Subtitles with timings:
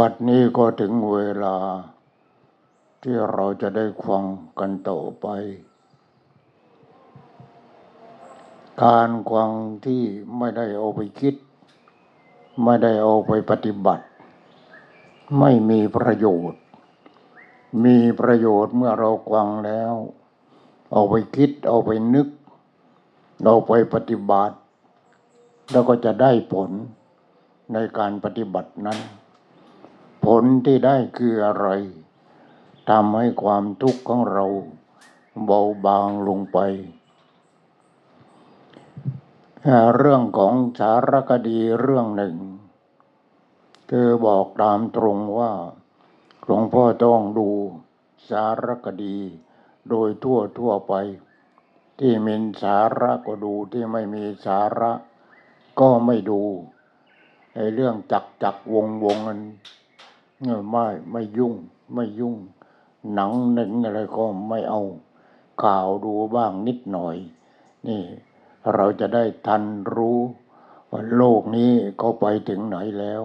[0.00, 1.56] บัดนี้ก็ถึงเวลา
[3.02, 4.24] ที่เราจะได้ฟัง
[4.58, 5.26] กันต่อไป
[8.82, 9.50] การควัง
[9.86, 10.02] ที่
[10.38, 11.34] ไม่ได้เอาไปคิด
[12.64, 14.04] ไม่ได้เอาไปปฏิบัติ
[15.38, 16.60] ไม่มีประโยชน์
[17.84, 19.94] มีประโยชน์เมื่อเราควังแล้ว
[20.92, 22.28] เอาไปคิดเอาไปนึก
[23.44, 24.56] เอาไปปฏิบัติ
[25.70, 26.70] แล้วก็จะได้ผล
[27.72, 29.00] ในการปฏิบัตินั้น
[30.42, 31.68] ลที่ได้คืออะไร
[32.88, 34.46] ทำให้ความทุกข์ของเรา
[35.44, 36.58] เบาบางลงไป
[39.96, 42.36] เรื่องของสารคดีเรื่องหนึ่ง
[43.90, 45.52] คือบอกตามตรงว่า
[46.44, 47.48] หลวงพ่อต้องดู
[48.30, 49.16] สารคดี
[49.88, 50.94] โดยทั่วทั่วไป
[51.98, 54.92] ที่มีสาระก็ดูที่ไม่มีสาระ
[55.80, 56.42] ก็ไม่ดู
[57.54, 59.40] ไอ้เรื่องจักจักวงวงนั้น
[60.70, 61.54] ไม่ไม่ยุ่ง
[61.94, 62.36] ไม่ยุ่ง
[63.12, 64.80] หนังหนึ่งอะไรก็ไม่เอา
[65.62, 67.16] ข่าวดูบ้างนิดหน่อย
[67.86, 68.02] นี่
[68.74, 69.62] เราจะได้ทัน
[69.94, 70.18] รู้
[70.90, 73.22] ว่าโลกนี้เขาไปถึงไหนแล้ว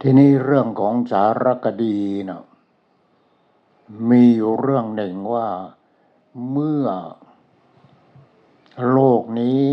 [0.00, 1.98] ทีนี้เรื่องของสารคดี
[2.28, 2.42] นะ
[4.10, 5.48] มีอยู่เรื่องหนึ่งว่า
[6.50, 6.86] เมื่อ
[8.90, 9.66] โลกนี้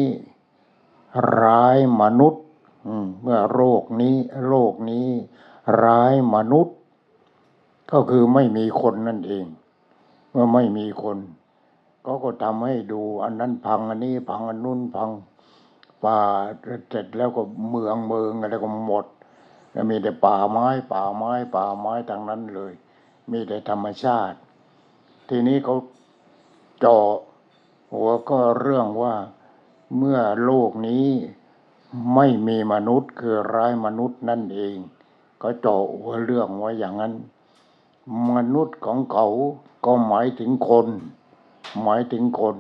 [1.42, 2.33] ร้ายมนุษ
[3.22, 4.16] เมื่อโรคนี้
[4.48, 5.08] โลกนี้
[5.84, 6.78] ร้ายมนุษย์
[7.92, 9.46] ก็คือไม่มีคนนั่นเอง
[10.32, 11.18] เมื่อไม่มีคน
[12.06, 15.10] ก็ก็ทำให้ดูอันนั้นพังอันนี้พังอันนู้นพัง
[16.04, 16.20] ป่า
[16.90, 19.06] เสร็จแล้วก็เมืองเมืองอะไรก็หมด
[19.90, 22.74] มีแต่ป่าไม้ ป่าไม้ ป่าไม้ทางนั้นเลย
[23.32, 24.38] มีแต่ธรรมชาติ
[25.30, 25.76] ทีนี้เขา
[26.80, 27.08] เจาะ
[27.94, 29.14] หัวก็เรื่องว่า
[29.98, 31.08] เมื่อโลกนี้
[32.14, 34.78] ไม่มีมนุษย์คือร้ายมนุษย์นั่นเอง
[35.42, 37.14] ก็เจาะหัวเรื่องไว้อย่างนั้น
[38.36, 39.28] มนุษย์ของเขา
[39.86, 40.88] ก็หมายถึงคน
[41.82, 42.58] หมายถึงคน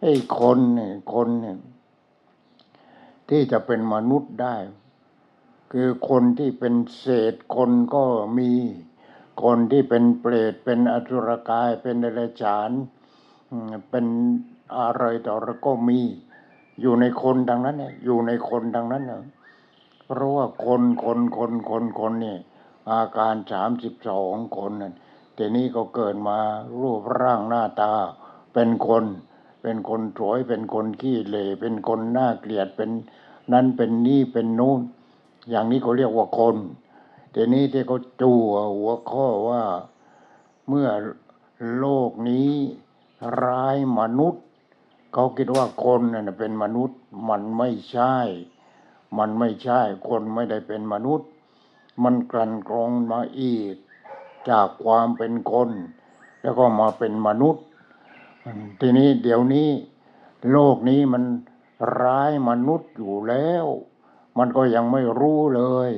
[0.00, 1.58] ไอ้คนเนี่ยคนเนี่ย
[3.28, 4.56] ที่จะเป็นมนุษย์ได้
[5.72, 8.04] คือคนที่เป็นเศษคนก็
[8.38, 8.52] มี
[9.42, 12.70] คนที่เป็นเปรตเป็นอสุรกายเป็นเดรัจฉาน
[13.90, 14.06] เป็น
[14.78, 16.00] อะไรต่ออะไรก็มี
[16.80, 19.22] อยู่ในคนดังนั้นเนี่ยอยู่ในคนดังนั้นเนี่ย
[20.06, 22.36] เพราะว่าคนคนคนคนคนนี่
[22.90, 24.94] อาการสามสิบสองคนนั่น
[25.34, 26.38] แต่นี้ก็เกิดมา
[26.80, 27.92] รูปร่างหน้าตา
[28.54, 29.04] เป็นคน
[29.62, 32.90] เป็นคนสวยเป็นคนขี้เหร่เป็นคนน่าเกลียดเป็น
[33.52, 34.80] นั่นเป็นนี่เป็นนู่น
[35.50, 36.56] อย่างนี้เขาเรียกว่าคน
[37.32, 38.32] แต่นี้ที่เขาจู
[38.76, 39.62] หัวข้อว่า
[40.68, 40.88] เมื่อ
[41.78, 42.50] โลกนี้
[43.42, 44.44] ร้ายมนุษย์
[45.12, 46.98] เขาคิดว่าคนน่ะเป็นมนุษย์
[47.28, 48.16] มันไม่ใช่
[49.18, 51.28] มันไม่ใช่ คนไม่ได้เป็นมนุษย์
[52.02, 53.74] มันกลั่นกรองมาอีก
[54.50, 55.70] จากความเป็นคน
[56.42, 57.64] แล้วก็มาเป็นมนุษย์
[58.80, 59.68] ทีนี้เดี๋ยวนี้
[60.50, 61.24] โลกนี้มัน
[62.02, 63.64] ร้ายมนุษย์อยู่แล้ว
[64.38, 65.92] มันก็ยังไม่รู้เลย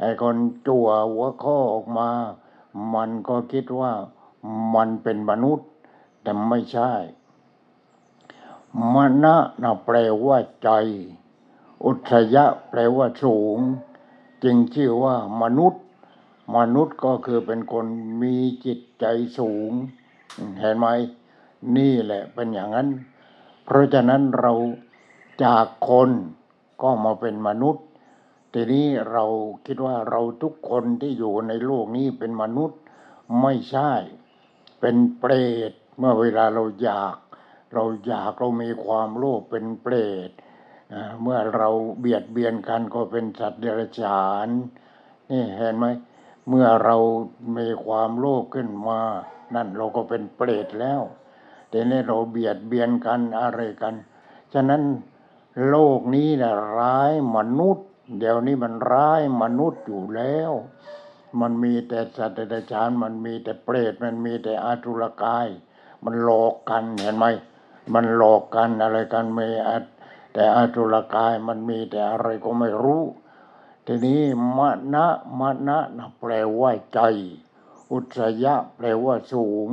[0.00, 2.10] ไอ้คนจั่วหัวข้อออกมา
[2.94, 3.92] มันก็คิดว่า
[4.74, 5.68] มันเป็นมนุษย์
[6.22, 6.92] แต่ไม่ใช่
[8.94, 10.70] มณะนะแปลว่าใจ
[11.84, 13.58] อุทยะแปลว่าสูง
[14.44, 15.82] จึงชื่อว่ามนุษย์
[16.56, 17.86] มนุษย์ก็คือเป็นคน
[18.22, 19.04] มีจิตใจ
[19.38, 19.70] สูง
[20.60, 20.86] เห็นไหม
[21.76, 22.88] นี่แหละเป็นอย่างนั้น
[23.64, 24.52] เพราะฉะนั้นเรา
[25.44, 26.10] จากคน
[26.82, 27.84] ก็มาเป็นมนุษย์
[28.52, 29.24] ทีนี้เรา
[29.66, 32.78] คิดว่าเราทุกคนที่อยู่ในโลกนี้เป็นมนุษย์
[33.40, 33.92] ไม่ใช่
[34.80, 35.32] เป็นเปร
[35.70, 37.16] ตเมื่อเวลาเราอยาก
[37.74, 39.94] เราอยากเรามีความโลภเป็นเปร
[40.28, 40.30] ต
[41.22, 41.68] เมื่อเรา
[42.00, 44.48] เบียดเบียนกันก็เป็นสัตว์เดรัจฉาน
[45.30, 45.86] นี่เห็นไหม
[46.48, 46.96] เมื่อเรา
[47.58, 49.00] มีความโลภขึ้นมา
[49.54, 51.00] นั่นเราก็เป็นเปรตแล้ว
[51.70, 53.94] แต่นี่เราเบียดเบียนกันอะไรกัน
[54.52, 54.82] ฉะนั้น
[55.68, 57.86] โลกนี้นะร้ายมนุษย์
[58.18, 60.50] เดี๋ยวนี้มันร้ายมนุษย์อยู่แล้ว
[61.40, 65.48] มันมีแต่สัตว์เดรัจฉาน มันมีแต่เปรต มันมีแต่อาตุรกาย
[66.04, 67.26] มันหลอกกันเห็นไหม
[67.92, 69.44] มันหลอกกันอะไรกันไม่
[70.32, 73.02] แต่อาตุรกายมันมีแต่อะไรก็ไม่รู้
[73.86, 74.22] ทีนี้
[74.56, 74.60] ม
[74.94, 75.06] ณะ
[75.38, 77.00] มณะนะแปลว่าใจ
[77.90, 79.68] อุตยะแปลว่าสูง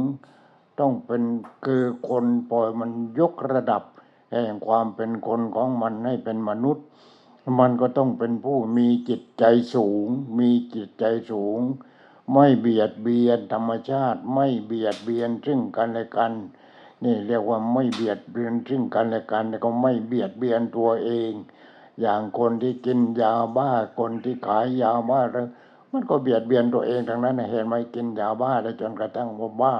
[0.79, 1.23] ต้องเป็น
[1.65, 3.83] คือคนปล่อยมันยกระดับ
[4.31, 6.85] แห่งความเป็นคนของมันให้เป็นมนุษย์
[7.59, 9.43] มันก็ต้องเป็นผู้มีจิตใจ
[9.75, 10.07] สูง
[10.39, 11.59] มีจิตใจสูง
[12.33, 16.33] ไม่เบียดเบียนธรรมชาติ ไม่เบียดเบียนซึ่งกันและกัน
[17.03, 21.31] นี่เรียกว่าไม่เบียดเบียนซึ่งกันและกันแล้วก็ไม่เบียดเบียนตัวเอง
[22.01, 23.69] อย่างคนที่กินยาบ้า
[23.99, 25.47] คนที่ขายยาบ้าแล้ว
[25.91, 29.75] มันก็เบียดเบียนตัวเองทั้งนั้นเห็นไหมกินยาบ้าแล้วจนกระทั่งว่าบ้า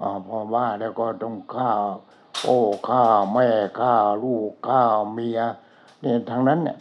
[0.00, 1.70] อพอบ้าแล้วก็ต้องฆ่า
[2.44, 2.58] โอ้
[2.88, 3.02] ฆ่า
[3.32, 3.48] แม่
[3.80, 4.82] ฆ่าลูกฆ่า
[5.12, 5.40] เมีย
[6.00, 6.76] เนี่ยทั้งนั้นเนี่ย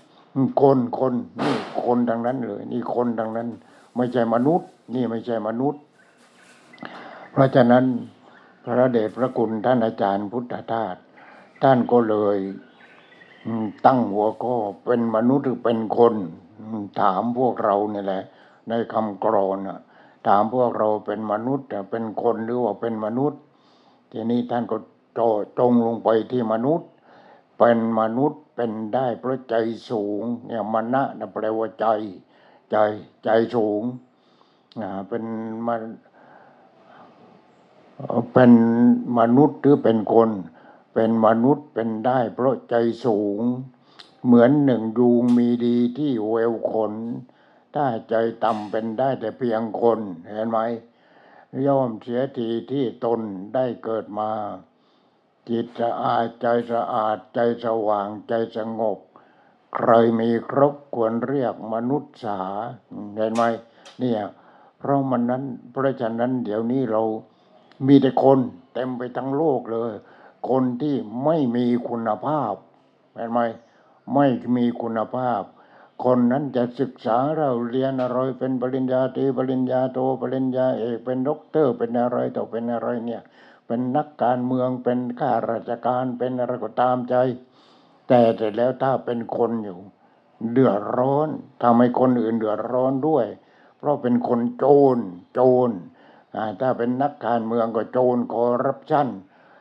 [0.61, 1.13] คนคน
[1.43, 3.47] นี่คนทั้งนั้นเลย นี่คนทั้งนั้น
[3.95, 5.81] ไม่ใช่มนุษย์ นี่ไม่ใช่มนุษย์
[7.31, 7.85] เพราะฉะนั้น
[8.67, 10.97] พระเดชพระคุณท่านอาจารย์พุทธทาส
[11.63, 12.37] ท่านก็เลย
[13.85, 14.55] ตั้งหัวข้อ
[14.85, 16.15] เป็นมนุษย์หรือเป็นคน
[17.01, 18.23] ถามพวกเราเนี่ยแหละ
[18.69, 19.79] ในคำกรอนะ
[20.27, 23.39] ถามพวกเราเป็นมนุษย์เป็นคนหรือว่าเป็นมนุษย์
[24.11, 24.77] ทีนี้ท่านก็
[25.15, 26.87] โจงลงไปที่มนุษย์
[27.57, 29.55] เป็นมนุษย์เป็นได้เพราะใจ
[29.89, 31.87] สูงเนี่ยมณะนะแปลว่าใจ
[32.71, 32.77] ใจ
[33.23, 33.81] ใจสูง
[34.81, 35.23] อ่าเป็น
[35.67, 35.81] มัน
[38.33, 38.51] เป็น
[39.19, 40.29] มนุษย์หรือเป็นคน
[40.93, 43.41] เป็นมนุษย์เป็นได้เพราะใจสูง
[44.25, 46.93] เหมือนหนึ่งยูงมีดีที่เววขน
[47.75, 50.59] ถ้าใจต่ำเป็นได้แต่เพียงคนเห็นไหม
[51.65, 53.21] ย่อมเสียทีที่ตน
[53.55, 54.31] ได้เกิดมา
[55.49, 58.99] จิตสะอาดใจสะอาดใจสว่างใจสงบ
[59.75, 62.39] ใครมีครบควรเรียกมนุษย์สา
[63.15, 63.43] เห็นไหม
[63.99, 64.21] เนี่ย
[64.79, 67.01] เพราะมันนั้นเพราะฉะนั้นเดี๋ยวนี้เรา
[67.85, 68.39] มีแต่คน
[68.73, 69.93] เต็มไปทั้งโลกเลย
[70.49, 70.95] คนที่
[71.25, 72.53] ไม่มีคุณภาพ
[73.15, 73.39] เห็นไหม
[74.15, 75.41] ไม่มีคุณภาพ
[76.05, 83.21] คนนั้นจะศึกษาเราเรียนอะไรเป็นปริญญาตรีปริญญาโทปริญญาเอกเป็นด็อกเตอร์ เป็นอะไรต่อเป็นอะไรเนี่ย
[83.67, 87.15] เป็นนักการเมืองเป็นข้าราชการเป็นอะไรก็ตามใจ
[88.07, 89.79] แต่เสร็จแล้วถ้าเป็นคนอยู่
[90.51, 91.29] เดือดร้อน
[91.63, 93.25] ทำให้คนอื่นเดือดร้อนด้วย
[93.77, 94.65] เพราะเป็นคนโจ
[94.95, 94.97] ร
[95.33, 95.69] โจร
[96.61, 99.07] ถ้าเป็นนักการเมืองก็โจรคอร์รัปชัน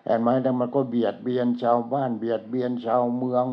[0.04, 3.44] เห็นไหมแล้วมันก็เบียดเบียนชาวบ้านเบียดเบียนชาวเมือง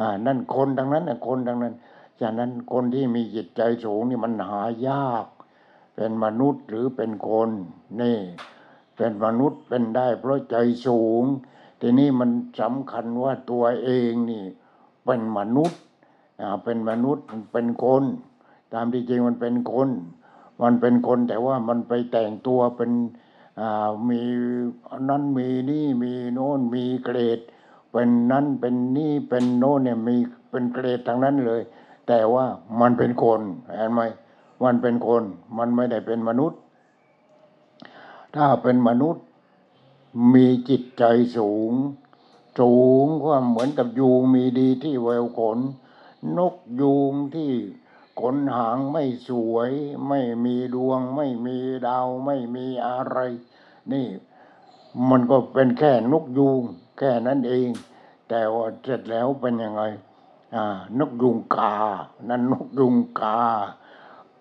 [0.00, 1.74] อ่านั่นคนดังนั้นคนดังนั้น
[2.20, 5.26] ฉะนั้นคนที่มีจิตใจสูงนี่มันหายาก
[5.96, 7.50] เป็นมนุษย์หรือเป็นคน
[8.00, 8.18] นี่
[8.96, 11.24] เป็นมนุษย์เป็นได้ เพราะใจสูง
[11.80, 14.44] ทีนี้มันสำคัญว่าตัวเองนี่
[15.04, 15.80] เป็นมนุษย์
[16.40, 18.02] อ่าเป็นมนุษย์เป็นคน
[18.74, 19.88] ตามที่จริงมันเป็นคน
[20.62, 22.90] มันเป็นคนแต่ว่ามันไปแต่งตัวเป็น
[23.60, 24.20] อ่ามี
[25.08, 27.38] นั้นมีนี่มีโน่นมีเกรด
[27.90, 30.16] เป็นนั้นเป็นนี่เป็นโน่นเนี่ยมี
[30.50, 31.62] เป็นเกรดทั้งนั้นเลย
[32.08, 32.44] แต่ว่า
[32.80, 33.40] มันเป็นคน
[33.76, 34.00] เห็นไหม
[34.64, 35.22] มันเป็นคน
[35.58, 36.60] มันไม่ได้เป็นมนุษย์
[38.36, 39.24] ถ้าเป็นมนุษย์
[40.34, 41.04] มีจิตใจ
[41.36, 41.72] สูง
[42.60, 45.58] สูงก็เหมือนกับยูงมีดีที่แววขน
[46.38, 47.50] นกยูงที่
[48.20, 49.70] ขนหางไม่สวย
[50.08, 51.56] ไม่มีดวง ไม่มี
[51.86, 53.18] ดาว ไม่มีอะไร
[53.92, 54.06] นี่
[55.08, 56.62] มันก็เป็นแค่นกยูง
[56.98, 57.68] แค่นั้นเอง
[58.28, 59.82] แต่ว่าเสร็จแล้วเป็นยังไง
[60.54, 60.64] อ่า
[60.98, 61.74] นกยูงกา
[62.28, 63.40] นั่นนกยูงกา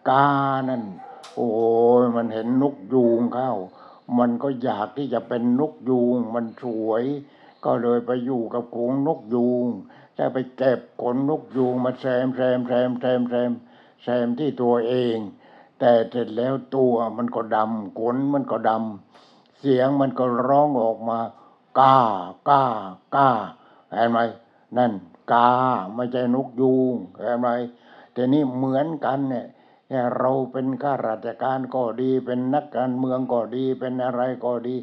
[0.09, 0.27] กา
[0.69, 0.83] นั่น
[1.35, 1.49] โอ้
[2.01, 3.51] ยมันเห็นนกยูงเข้า
[4.17, 7.03] มันก็อยากที่จะเป็นนกยูงมันสวย
[7.65, 9.65] ก็เลยไปอยู่กับกรงนกยูง
[10.17, 13.51] จะไปเก็บขนนกยูงมาแซมแซมแซมแซมแซม
[14.03, 15.17] แซมที่ตัวเอง
[15.79, 21.19] แต่เสร็จแล้วตัวมันก็ดำขนมันก็ดำเสียงมันก็ร้องออกมา
[21.79, 21.97] ก้า
[22.49, 22.63] ก้า
[23.15, 23.29] ก้า
[23.91, 24.17] เห็นไหม
[24.77, 24.91] นั่น
[25.31, 25.49] กา
[25.95, 27.47] ไม่ใช่นกยูงเห็นไหม
[28.13, 29.45] แต่นี่เหมือนกันเนี่ย
[30.17, 34.75] เราเป็นข้าราชการก็ดีเป็นนักการเมืองก็ดีเป็นอะไรก็ดี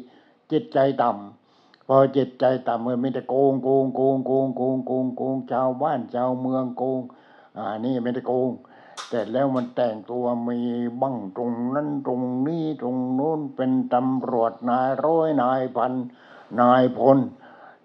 [0.51, 1.42] จิตใจต่ำ
[1.87, 6.99] พอจิตใจต่ำมันมีแต่โกงโกงโกงโกงโกงโกงโกงชาวบ้านชาวเมืองโกง
[7.57, 8.51] อ่านี่ไม่ได้โกง
[9.09, 10.59] แต่แล้วมันแต่งตัวมี
[11.01, 15.93] บั้งตรงนั้นตรงนี้ตรงโน้นเป็นตำรวจนายร้อยนายพัน
[16.61, 17.17] นายพล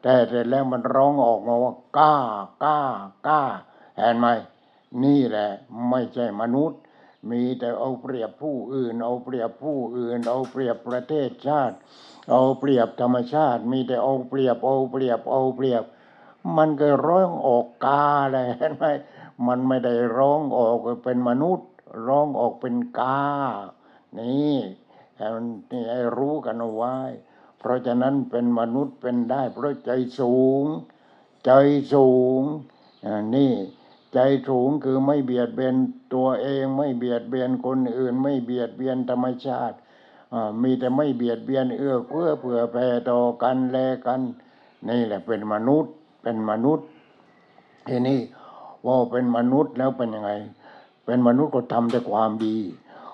[0.02, 2.14] แต่เสร็จแล้วมันร้องออกมาว่ากล้า
[2.64, 2.78] กล้า
[3.26, 3.42] กล้า
[3.96, 4.26] เห็นไหม
[5.04, 5.48] นี่แหละ
[5.90, 6.78] ไม่ใช่มนุษย์
[7.30, 11.76] มีแต่เอาเปรียบผู้อื่น เอาเปรียบผู้อื่น เอาเปรียบประเทศชาติ
[12.30, 15.84] เอาเปรียบธรรมชาติ มีแต่เอาเปรียบเอาเปรียบเอาเปรียบ
[16.56, 18.84] มันก็ร้องออกกาเลยเห็นไหม
[19.46, 21.68] มันไม่ได้ร้องออกเป็นมนุษย์
[22.06, 23.22] ร้องออกเป็นกา
[24.18, 24.56] นี่
[25.16, 26.96] ให้มันนี่ให้รู้กันเอาไว้
[27.58, 30.64] เพราะฉะนั้นเป็นมนุษย์เป็นได้ เพราะใจสูง
[31.44, 31.50] ใจ
[31.94, 32.42] สูง
[33.06, 33.52] อ่านี่
[34.12, 34.18] ใจ
[34.48, 35.74] สูงคือไม่เบียดเบียน
[36.14, 39.76] ตัวเอง ไม่เบียดเบียนคนอื่น ไม่เบียดเบียนธรรมชาติ
[40.62, 44.20] มีแต่ไม่เบียดเบียนเอื้อเฟื้อเผื่อแผ่ต่อกันแลกัน
[44.88, 45.92] นี่แหละเป็นมนุษย์
[46.22, 46.86] เป็นมนุษย์
[47.88, 48.20] ทีนี้
[48.86, 50.32] ว่าเป็นมนุษย์แล้วเป็นยังไง
[51.04, 52.56] เป็นมนุษย์ก็ทำแต่ความดี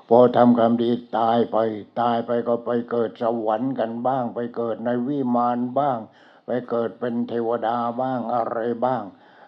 [0.09, 1.57] พอทำความดีตายไป
[2.01, 5.99] ตายไปก็ไปเกิดสวรรค์กันบ้าง ไปเกิดในวิมานบ้าง
[6.47, 9.03] ไปเกิดเป็นเทวดาบ้างอะไรบ้าง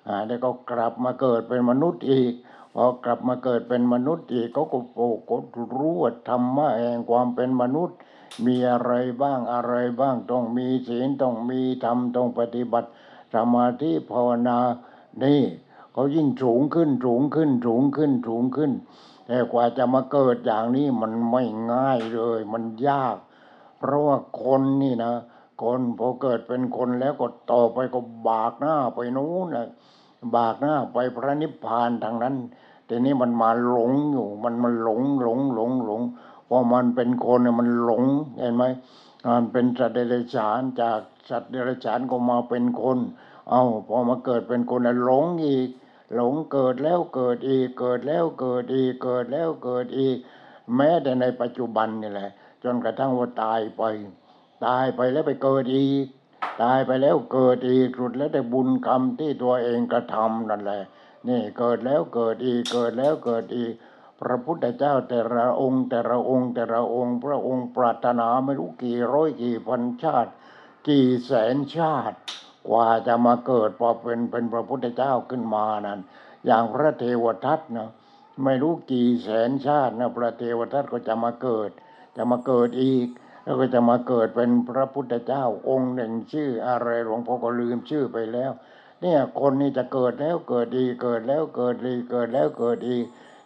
[0.08, 2.32] อ่าแล้วก็กลับมาเกิดเป็นมนุษย์อีก
[2.78, 4.98] พอกลับมาเกิดเป็นมนุษย์อีกเขาก็โป
[5.30, 5.44] กด
[5.76, 7.96] รู้ว่าธรรมะแห่งความเป็นมนุษย์
[8.46, 8.92] มีอะไร
[9.22, 12.88] บ้างอะไรบ้างต้องมีศีลต้องมีธรรมต้องปฏิบัติ
[13.34, 14.58] สมาธิภาวนา
[15.22, 15.42] นี่
[15.92, 18.72] เขายิ่งสูงขึ้นสูงขึ้นสูงขึ้นสูงขึ้น
[19.26, 21.42] แต่กว่าจะมาเกิดอย่างนี้มันไม่
[21.72, 23.16] ง่ายเลย มันยาก
[23.78, 25.12] เพราะว่าคนนี่นะ
[25.62, 29.68] คนพอเกิดเป็นคนแล้วก็ต่อไปก็บากหน้าไปนู้นนะ
[30.36, 32.34] บากหน้าไปพระนิพพานทางนั้น
[32.86, 36.02] แต่นี้มันมาหลงอยู่ มันมันหลงหลงหลงหลง
[36.48, 38.04] พอมันเป็นคนเนี่ยมันหลง
[38.38, 38.64] เห็นไหม
[39.28, 42.98] มันเป็นสัตว์เดรัจฉานจากสัตว์เดรัจฉานก็มาเป็นคน
[43.50, 45.68] เอาพอมาเกิดเป็นคนแล้วหลงอีก
[46.14, 50.16] หลงเกิดแล้วเกิดอีกเกิดแล้วเกิดอีกเกิดแล้วเกิดอีก
[50.76, 52.30] แม้แต่ในปัจจุบันนี่แหละ
[52.64, 53.82] จนกระทั่งว่าตายไป
[54.66, 56.06] ตายไปแล้วไปเกิดอีก
[56.62, 60.80] ตายไปแล้วเกิดอีกสุดแล้วแต่บุญกรรมที่ตัวเองกระทำนั่นแหละ
[61.28, 63.72] นี่เกิดแล้วเกิดอีกเกิดแล้วเกิดอีก
[64.20, 70.30] พระพุทธเจ้าแต่ละองค์ แต่ละองค์แต่ละองค์ พระองค์ปรารถนาไม่รู้กี่ร้อยกี่พันชาติ
[70.88, 72.16] กี่แสนชาติ
[72.68, 76.00] กว่าจะมาเกิดพอเป็นเป็นพระพุทธเจ้าขึ้นมานั้น
[76.46, 77.90] อย่างพระเทวทัตเนาะ
[78.44, 81.70] ไม่รู้กี่แสนชาตินะพระเทวทัตก็จะมาเกิด
[82.16, 83.08] จะมาเกิดอีก
[83.42, 88.52] แล้วก็จะมาเกิดเป็นพระพุทธเจ้าองค์หนึ่งชื่ออะไรหลวงพ่อก็ลืมชื่อไปแล้ว
[89.02, 92.96] เนี่ยคนนี้จะเกิดแล้วเกิดอีเกิดแล้วเกิดอีเกิดแล้วเกิดอี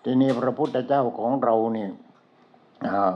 [0.05, 1.89] ทีนี้พระพุทธเจ้าของเรานี่
[2.87, 3.15] อ่า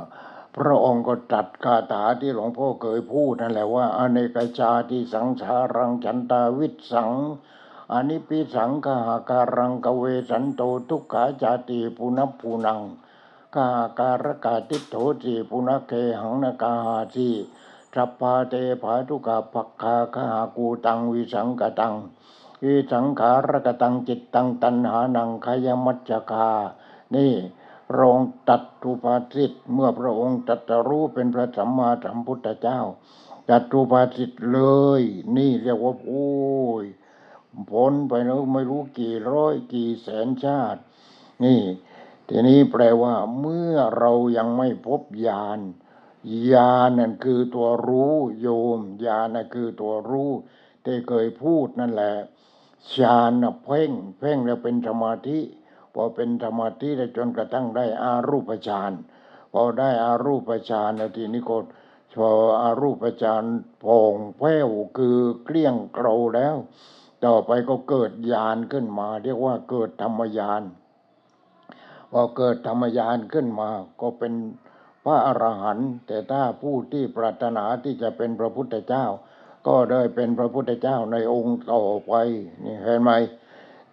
[0.57, 7.11] พระองค์ก็ตัดคาถาที่หลวงพ่อเคยพูดนั่นแหละว่า อเนกชาติสังสารังฉันตาวิสัง
[7.93, 12.81] อนิปิสังคหาการังกเวสันโตทุกขาจาติปุณพปูนัง
[13.57, 17.29] กาการกาติโถสีปุณเคหังนกาหาสี
[17.95, 21.95] สัพพาเตภาทุกาปักคาคหากูตังวิสังกตัง
[22.65, 26.51] วิสังขารกตังจิตตังตันหานังขยมัจจคา
[27.15, 27.33] นี่
[27.99, 32.81] รองตัดทุปาสิทธิ์เมื่อพระองค์ตรัสรู้เป็นพระสัมมาสัมพุทธเจ้า
[33.49, 34.61] ตัดทุปาสิทธิ์เล
[35.01, 35.03] ย
[35.37, 36.29] นี่เรียกว่าโอ้
[36.83, 36.85] ย
[37.71, 40.81] พ้นไปแล้วไม่รู้กี่ร้อยกี่แสนชาติ
[41.45, 41.61] นี่
[42.29, 45.61] ทีนี้แปลว่าเมื่อเรายังไม่พบญาณ
[46.53, 50.31] ญาณนั่นคือตัวรู้โยมญาณนั่นคือตัวรู้
[50.85, 52.15] ที่เคยพูดนั่นแหละ
[52.95, 55.41] ฌานน่ะเพ่ง เพ่งแล้วเป็นสมาธิ
[55.95, 58.93] พอเป็นสมาธิแล้วจนกระทั่งได้อารูปฌาน
[59.53, 61.57] พอได้อารูปฌานแล้วทีนี้ก็
[62.15, 62.31] พอ
[62.63, 63.45] อารูปฌาน
[63.81, 66.57] โผ่งแผ้วคือเกลี้ยงเกลาแล้ว
[67.25, 70.63] ต่อไปก็เกิดญาณขึ้นมา เรียกว่าเกิดธรรมญาณ
[72.13, 74.33] พอเกิดธรรมญาณขึ้นมาก็เป็น
[75.05, 79.07] พระอรหันต์แต่ถ้าผู้ที่ปรารถนาที่จะเป็นพระพุทธเจ้า
[79.67, 82.13] ก็ได้เป็นพระพุทธเจ้าในองค์ต่อไป
[82.65, 83.11] นี่เห็นไหม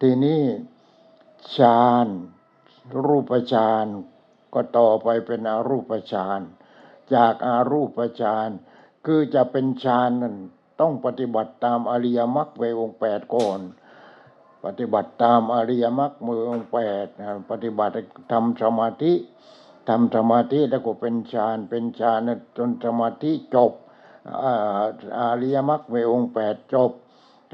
[0.01, 0.41] ทีนี้
[1.58, 2.08] ฌาน
[3.06, 3.86] รูปฌาน
[4.53, 6.39] ก็ต่อไปเป็นอรูปฌาน
[7.15, 8.50] จากอารูปฌาน
[9.06, 10.36] คือจะเป็นฌานนั้น
[10.82, 13.60] ต้องปฏิบัติตามอริยมรรคไปองค์แปดก่อน
[14.65, 17.08] ปฏิบัติตามอริยมรรคมือองค์แปด
[17.50, 17.94] ปฏิบัติ
[18.32, 19.13] ทำสมาธิ
[19.88, 23.72] ทำสมาธิแล้วก็เป็นฌานเป็นฌานจนสมาธิจบ
[25.20, 26.92] อาริยมรรคมืองค์แปดจบ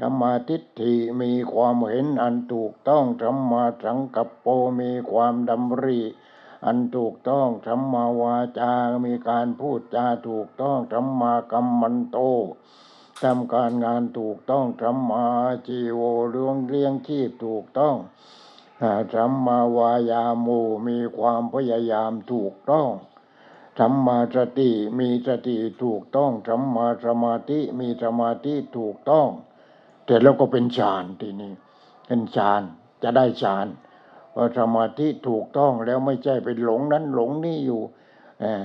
[0.00, 4.46] ธรรมาทิฏฐิมีความเห็นอันถูกต้องธรรมาสังกัปโป
[4.80, 6.00] มีความดำริ
[6.64, 8.72] อันถูกต้องธรรมาวาจา
[9.06, 12.18] มีการพูดจาถูกต้องธรรมากัมมันโต
[13.22, 15.26] ทำการงานถูกต้องธรรมา
[15.66, 17.96] จีโวเรื่องเลี้ยงชีพถูกต้อง
[18.82, 20.48] อ่าธรรมาวายาโม
[20.88, 22.90] มีความพยายามถูกต้อง
[23.78, 29.28] ธรรมาสติมีสติถูกต้องธรรมาสมาธิมีสมาธิถูกต้อง
[30.04, 31.52] แต่แล้วก็เป็นฌานทีนี้
[32.06, 32.62] เป็นฌาน
[33.02, 33.66] จะได้ฌาน
[34.34, 37.82] พอสมาธิถูกต้องแล้วไม่ใช่ไปหลงนั้นหลงนี่อยู่
[38.40, 38.64] เออ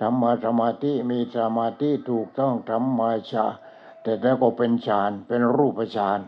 [0.00, 3.46] ธรรมาสมาธิมีสมาธิถูกต้องธรรมาชา
[4.02, 6.18] แต่แล้วก็เป็นฌานเป็นรูปฌาน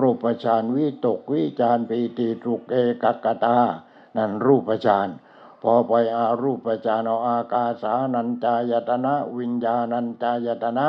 [0.00, 3.58] รูปฌานวิตกวิจารปีติทุกเอกกตา
[4.16, 5.08] นั่นรูปฌาน
[5.62, 10.88] พอไปอารูปฌานเอาอากาสานัญจายตนะ วิญญาณัญจายตนะ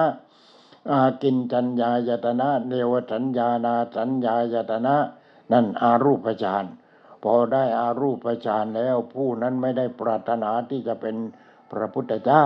[0.92, 4.96] อากินจัญญายตนะเนวสัญญานาสัญญายตนะ
[5.52, 6.66] นั่นอารูปฌาน
[7.24, 11.16] พอได้อารูปฌานแล้วผู้นั้นไม่ได้ปรารถนาที่จะเป็น
[11.72, 12.46] พระพุทธเจ้า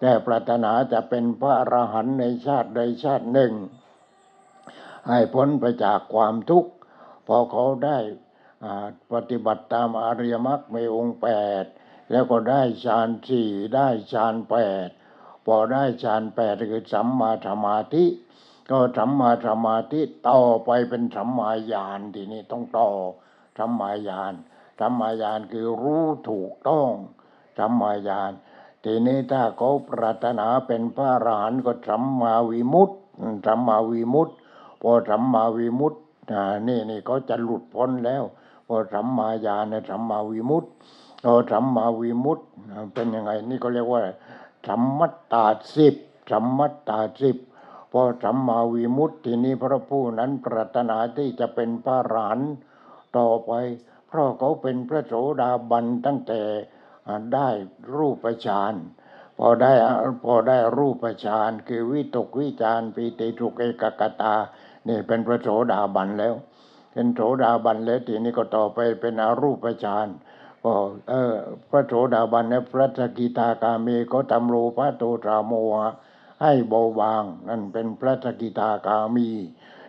[0.00, 3.52] แต่ปรารถนาจะเป็นพระอรหันต์ในชาติใดชาติหนึ่ง
[5.08, 6.70] ให้พ้นไปจากความทุกข์
[7.26, 7.98] พอเขาได้
[9.12, 11.28] ปฏิบัติตามอริยมรรคมีองค์แป
[11.62, 11.64] ด
[12.10, 14.54] แล้วก็ได้ฌานสี่ได้ฌานแป
[14.86, 14.88] ด
[15.46, 18.04] พอได้ฌานแปดคือสัมมาสมาธิ
[18.70, 22.88] ก็สัมมาสมาธิต่อไปเป็นสัมมาญาณทีนี้ต้องต่อ
[23.58, 24.34] สัมมาญาณ
[24.78, 26.90] สัมมาญาณคือรู้ถูกต้อง
[27.58, 28.32] สัมมาญาณ
[28.84, 32.94] ทีนี้ถ้าเขาปรารถนาเป็นพระอรหันต์ก็สัมมาวิมุตติ
[33.46, 34.34] สัมมาวิมุตติ
[34.82, 35.98] พอสัมมาวิมุตติ
[36.32, 38.22] อ่านี่นี่เขาจะหลุดพ้นแล้ว
[38.66, 40.68] พอสัมมาญาณเนี่ยสัมมาวิมุตติ
[41.24, 42.44] พอสัมมาวิมุตติ
[42.94, 44.02] เป็นยังไง นี่เขาเรียกว่า
[44.66, 45.94] สัมมัตตาสิบ
[46.30, 47.36] สัมมัตตาสิบ
[47.92, 52.40] พอสัมมาวิมุตติทีนี้พระผู้นั้นปรารถนาที่จะเป็นพระอรหัน
[53.18, 53.52] ต่อไป
[54.08, 56.40] เพราะเขาเป็นพระโสดาบันตั้งแต่
[57.34, 57.48] ได้
[57.96, 58.74] รูปฌาน
[59.38, 59.72] พอได้
[60.24, 64.34] พอได้รูปฌานคือวิตกวิจารปีติทุกเอกกตา
[64.88, 66.34] นี่เป็นพระโสดาบันแล้ว
[66.92, 70.08] เป็นโสดาบันแล้วทีนี้ก็ต่อไปเป็นอรูปฌาน
[70.64, 70.72] ก็
[71.08, 71.34] เออ
[71.70, 75.88] พระโสดาบันเนี่ยพระสกิทาคามีก็ทำโลภะโทตราโมหะ
[76.42, 79.28] ให้เบาบาง นั่นเป็นพระสกิทาคามี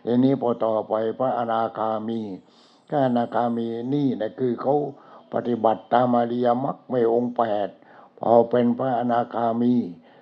[0.06, 2.20] ทีนี้พอต่อไปพระอนาคามี
[2.90, 4.76] ก็อนาคามีนี่นะคือเขา
[5.34, 7.70] ปฏิบัติตามอริยมรรคไม่องค์แปด
[8.20, 9.74] พอเป็นพระอนาคามี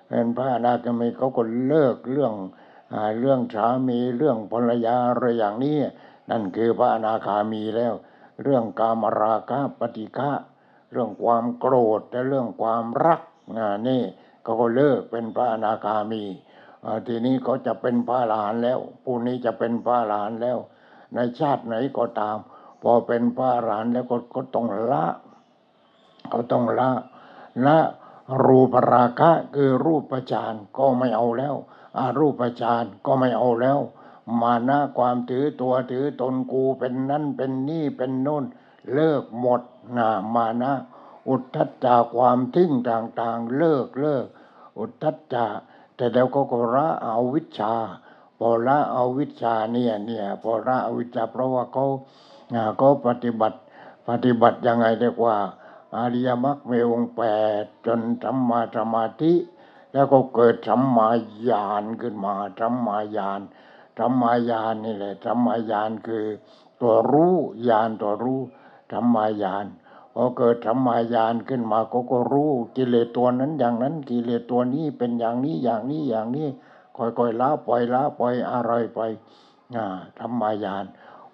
[0.08, 2.32] เป็นพระอนาคามีเขาก็เลิกเรื่อง
[3.18, 5.76] เรื่องสามีเรื่องภรรยาอะไรอย่างนี้
[6.30, 7.94] นั่นคือพระอนาคามีแล้ว
[8.42, 10.30] เรื่องกามราคะปฏิฆะ
[10.92, 13.20] เรื่องความโกรธและเรื่องความรัก
[13.88, 14.02] นี่
[14.46, 16.24] ก็เลิกเป็นพระอนาคามี
[17.06, 20.58] ทีนี้เขาจะเป็นพระอรหันแล้ว ผู้นี้จะเป็นพระอรหันแล้ว
[21.14, 22.38] ในชาติไหนก็ตาม
[22.82, 25.04] พอเป็นพระอรหันแล้วก็ก็ต้องละ
[26.28, 26.90] เขาต้องละ
[27.66, 27.78] ละ
[28.44, 31.54] รูปราคะคือรูปฌานก็ไม่เอาแล้ว
[31.98, 33.78] อารูปฌานก็ไม่เอาแล้ว
[34.40, 38.44] มานะความถือตัวถือตนกูเป็นนั่นเป็นนี่เป็นโน่น
[38.92, 39.62] เลิกหมด
[39.96, 40.72] นะมานะ
[41.28, 44.26] อุทธัจจาความทิ้งต่างๆ เลิกเลิก
[44.78, 45.46] อุทธัจจะ
[45.96, 47.74] แต่แล้วก็ก็ละเอาวิชา
[48.38, 51.86] พอละเอาวิชาเนี่ยเนี่ยพอละเอาวิชาเพราะว่าเขา
[52.54, 53.58] อ่าเขาปฏิบัติ
[54.08, 55.36] ปฏิบัติยังไงเรียกว่า
[55.96, 57.22] อริยมรรคมีองค์แป
[57.62, 59.32] ดจนสัมมาสมาธิ
[59.92, 61.08] แล้วก็เกิดสัมมา
[61.48, 63.40] ญาณขึ้นมาสัมมาญาณ
[63.98, 66.24] สัมมาญาณนี่แหละสัมมาญาณคือ
[66.80, 67.36] ตัวรู้
[67.68, 68.40] ญาณตัวรู้
[68.92, 69.66] สัมมาญาณ
[70.14, 76.48] พอเกิดสัมมาญาณขึ้นมาก็ก็รู้กิเลสตัวนั้นอย่างนั้นกิเลสตัวนี้เป็นอย่างนี้อย่างนี้อย่างนี้
[76.96, 79.00] ค่อยๆละปล่อยละปล่อยอะไรไป
[79.76, 79.86] อ่า
[80.18, 80.84] สัมมาญาณ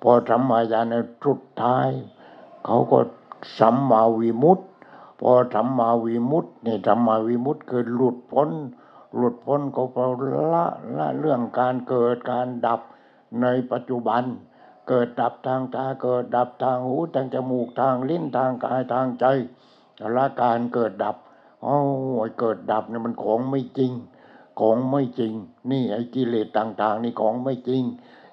[0.02, 1.90] พอสัมมาญาณเนี่ยสุดท้าย
[2.64, 2.98] เขาก็
[3.58, 4.64] สัมมาวิมุตติ
[5.20, 8.50] พอสัมมาวิมุตตินี่สัมมาวิมุตติคือหลุดพ้น
[9.16, 10.10] หลุดพ้นก็เพราะ
[10.54, 12.80] ละละเรื่องการเกิดการดับ
[13.42, 14.22] ในปัจจุบัน
[14.88, 19.24] เกิดดับทางตาเกิดดับทางหูทางจมูกทางลิ้นทางกายทางใจ
[20.16, 21.16] ละการเกิดดับ
[21.64, 21.74] อ๋อ
[22.18, 23.92] ไอ้เกิดดับเนี่ยมันของไม่จริง
[24.60, 25.32] ของไม่จริง
[25.70, 27.82] นี่ไอ้กิเลสต่าง ๆ นี่ของไม่จริง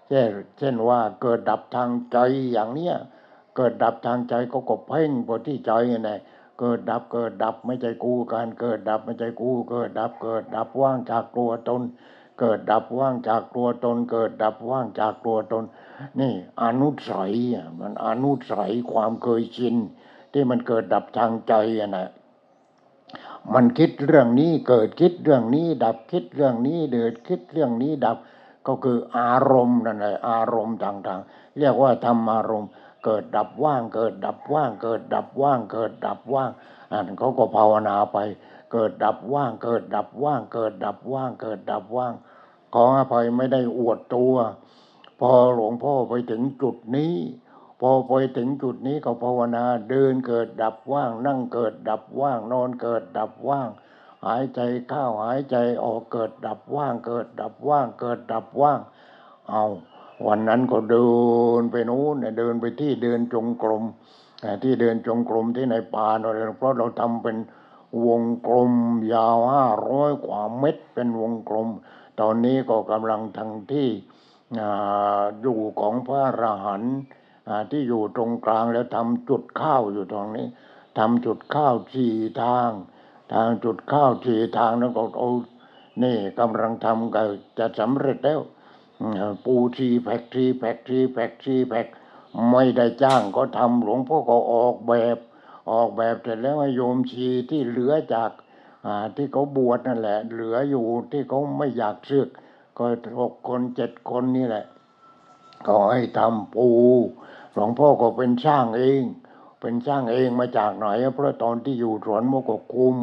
[0.08, 2.18] เช่นเช่นว่าเกิดดับทางใจ
[2.52, 2.96] อย่างเนี้ย
[3.56, 6.12] เกิดดับทางใจก็ก็เพ่งไปที่ใจไง
[6.60, 11.82] เกิดดับเกิดดับไม่ใช่กูการเกิดดับไม่ใช่กูเกิดดับเกิดดับว่างจากตัวตน
[12.40, 15.64] เกิดดับว่างจากตัวตน เกิดดับว่างจากตัวตน
[16.20, 17.34] นี่อนุสัย
[17.80, 19.76] มันอนุสัยความเคยชิน
[20.34, 22.10] ที่มันเกิดดับทางใจอะนะ
[23.54, 28.18] มันคิดเรื่องนี้เกิดคิดเรื่องนี้ ดับคิดเรื่องนี้เดิดคิดเรื่องนี้ดับ
[28.68, 32.70] ก็คืออารมณ์นั่นแหละอารมณ์ต่างๆ เรียกว่าธรรมอารมณ์
[33.06, 36.50] เกิดดับว่าง เกิดดับว่าง เกิดดับว่าง เกิดดับว่าง
[36.92, 38.18] อันเขาก็ภาวนาไป
[38.72, 42.14] เกิดดับว่าง เกิดดับว่าง เกิดดับว่าง เกิดดับว่าง
[42.74, 44.36] ขออภัยไม่ได้อวดตัว
[45.20, 47.16] พอหลวงพ่อไปถึงจุดนี้
[47.82, 53.70] พอไปถึงจุดนี้ก็ภาวนาเดินเกิดดับว่าง นั่งเกิดดับว่าง นอนเกิดดับว่าง
[54.26, 58.80] หายใจเข้าหายใจออกเกิดดับว่าง เกิดดับว่าง เกิดดับว่าง
[59.50, 59.64] เอา
[60.28, 61.10] วันนั้นก็เดิ
[61.60, 63.84] นไปนู้นเดินไปที่เดินจงกรม
[64.64, 67.38] ที่เดินจงกรมที่ในป่าเนยเพราะเราทำเป็น
[68.08, 68.72] วงกลม
[69.14, 71.70] ยาวห้าร้อยกว่าเม็ดเป็นวงกลม
[72.20, 73.90] ตอนนี้ก็กำลังทางที่
[75.42, 76.96] อยู่ของพระอรหันต์
[77.72, 80.48] ที่อยู่ตรงกลางแล้วทำจุดข้าวอยู่ตรงนี้
[80.98, 82.70] ทำจุดข้าวสี่ทาง
[83.34, 85.30] ทางจุดข้าวสี่ทางนั้นก็เอา
[86.04, 87.22] นี่กำลังทำก็
[87.58, 88.40] จะสำเร็จแล้ว
[89.46, 91.88] ปูทีแพ็กทีแพ็กทีแพ็กทีแพ็ก
[92.52, 95.18] ไม่ได้จ้างก็ทำหลวงพ่อก็ออกแบบ
[95.72, 98.32] ออกแบบเสร็จแล้วโยมชีที่เหลือจาก
[99.16, 102.30] ที่เขาบวชนั่นแหละ เหลืออยู่ที่เขาไม่อยากศึก
[102.78, 102.86] ก็
[103.20, 104.66] หกคนเจ็ดคนนี่แหละ
[105.68, 106.68] ก็ให้ทำปู
[107.54, 109.04] หลวงพ่อก็เป็นช่างเอง
[109.62, 112.96] เป็นช่างเองมาจากไหนเพราะตอนที่อยู่สวนมกคุม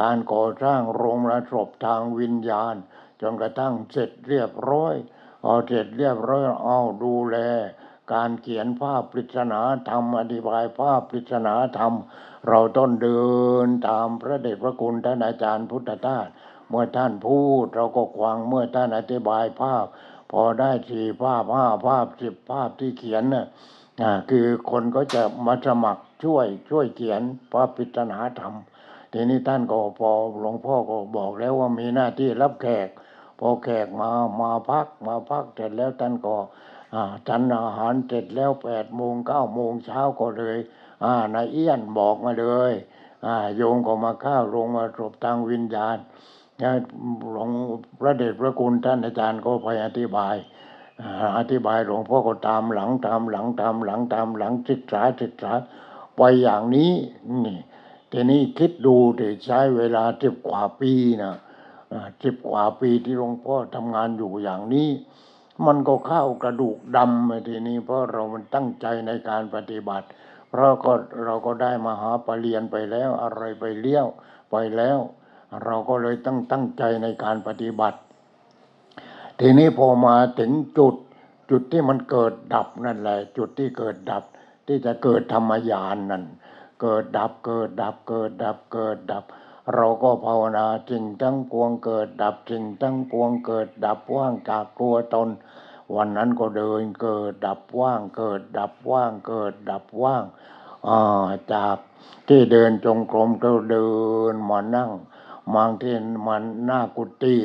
[0.00, 2.74] การก่อสร้างโรงระศพทางวิญญาณ
[3.20, 4.94] จนกระทั่งเสร็จเรียบร้อย
[5.50, 7.36] อเสร็จเรียบร้อยเอาดูแล
[8.12, 11.94] การเขียนภาพปริศนาธรรมอธิบายภาพปริศนาธรรม
[12.48, 13.24] เราต้องเดิ
[13.66, 16.28] นตามพระเดชพระคุณท่านอาจารย์พุทธทาส
[16.68, 19.86] เมื่อท่านพูดเราก็ควังเมื่อท่านอธิบายภาพ
[20.32, 23.46] พอได้สี่ภาพห้าภาพสิบภาพที่เขียนน่ะ
[24.02, 28.54] อ่าคือคนก็จะมาสมัครช่วยช่วยเขียนภาพปริศนาธรรม
[29.12, 32.88] ทีนี้ท่านก็พอหลวงพ่อก็บอกแล้วว่ามีหน้าที่รับแขก
[33.38, 36.34] พอแขกมามาพักมาพักเสร็จแล้วท่านก็
[36.94, 40.58] อ่าฉันอาหารเสร็จแล้วแปดโมงเก้าโมงเช้าก็เลย
[41.34, 42.72] นายเอี้ยนบอกมาเลย
[43.56, 45.96] โยมก็มาข้าลงมาศพทางวิญญาณ
[47.32, 47.50] หลวง
[48.00, 50.34] พระเดชพระคุณท่านอาจารย์ก็ไปอธิบาย
[51.38, 55.52] อธิบายหลวงพ่อก็ตามหลังตามหลังตามหลังตามหลังศึกษาศึกษา
[56.16, 56.92] ไปอย่างนี้
[57.46, 57.58] นี่
[58.12, 61.34] ทีนี้คิดดูที่ใช้เวลาสิบกว่าปีนะ
[62.22, 64.88] สิบกว่าปีที่หลวงพ่อทำงานอยู่อย่างนี้
[65.66, 70.06] มันก็เข้ากระดูกดำไปทีนี้ เพราะเรามันตั้งใจในการปฏิบัติ
[70.50, 70.92] เพราะก็
[71.24, 74.06] เราก็ได้มหาปรริญญาไปแล้วอะไรไปเลี้ยว
[74.50, 74.98] ไปแล้ว
[75.64, 77.98] เราก็เลยตั้งตั้งใจในการปฏิบัติ
[79.40, 80.94] ทีนี้พอมาถึงจุด
[81.50, 84.24] จุดที่มันเกิดดับนั่นแหละ จุดที่เกิดดับ
[84.66, 86.24] ที่จะเกิดธรรมญาณนั่น
[86.82, 89.24] เกิดดับเกิดดับเกิดดับเกิดดับ
[89.74, 95.28] เราก็ภาวนาจึงทั้งปวงเกิดดับจึงทั้งปวงเกิดดับว่างจากตัวตน
[95.94, 101.76] วันนั้นก็เดินเกิดดับว่าง เกิดดับว่างเกิดดับว่างาจาก
[102.28, 103.88] ที่เดินจงกรมก็เดิ
[104.32, 104.90] นมานั่ง
[105.54, 105.94] บางที่
[106.26, 107.36] มันหน้ากุฏิ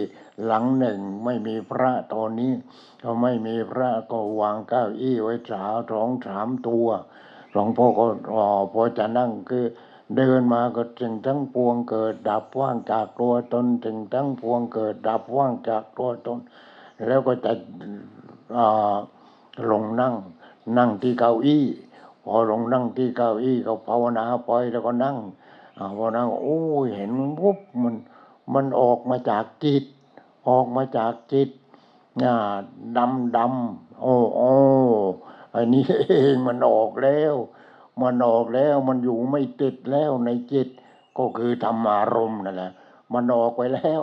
[0.46, 2.52] หลังหนึ่งไม่มีพระตอนนี้
[3.04, 6.88] ก็ไม่มีพระก็วางเก้าอี้ไว้สาวสองสามตัว
[7.52, 8.06] หลวงพ่อก็
[8.40, 9.66] อพอจะนั่งคือ
[10.16, 16.40] เดินมาก็จึงทั้งปวงเกิดดับว่างจากตัวตนจึงทั้งปวงเกิดดับว่างจากตัวตน
[17.08, 17.52] แล้วก็จะ
[19.72, 20.16] ลงนั่ง
[20.78, 21.66] นั่งที่เก้าอี้
[22.24, 25.18] พอลงนั่งที่เก้าอี้ก็ภาวนาไปแล้วก็นั่ง
[25.78, 27.96] อ่าพอนั่งโอ้ยเห็นมันปุ๊บมัน
[28.54, 29.84] มันออกมาจากจิต
[30.48, 31.50] ออกมาจากจิต
[32.24, 32.36] อ่า
[32.98, 34.52] ดำดำโอ้โอ้
[35.56, 37.36] อันนี้เองมันออกแล้ว
[38.02, 40.68] มันออกแล้วมันอยู่ไม่ติดแล้วในจิต
[41.18, 42.72] ก็คือธรรมารมณ์นั่นแหละ
[43.14, 44.02] มันออกไปแล้ว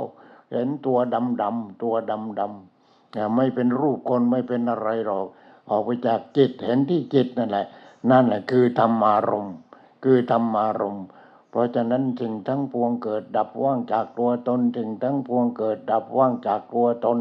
[0.50, 5.26] เห็นตัวดำดำตัวดำดำไม่เป็นรูปคนไม่เป็นอะไรหรอก
[5.70, 7.66] ออกไปจากจิตเห็นที่จิตนั่นแหละ
[8.10, 9.54] นั่นแหละคือธรรมารมณ์
[10.04, 11.04] คือธรรมารมณ์
[11.50, 17.18] เพราะฉะนั้นจึงทั้งปวงเกิดดับว่างจากตัวตนจึงทั้งปวงเกิดดับว่างจากตัวตน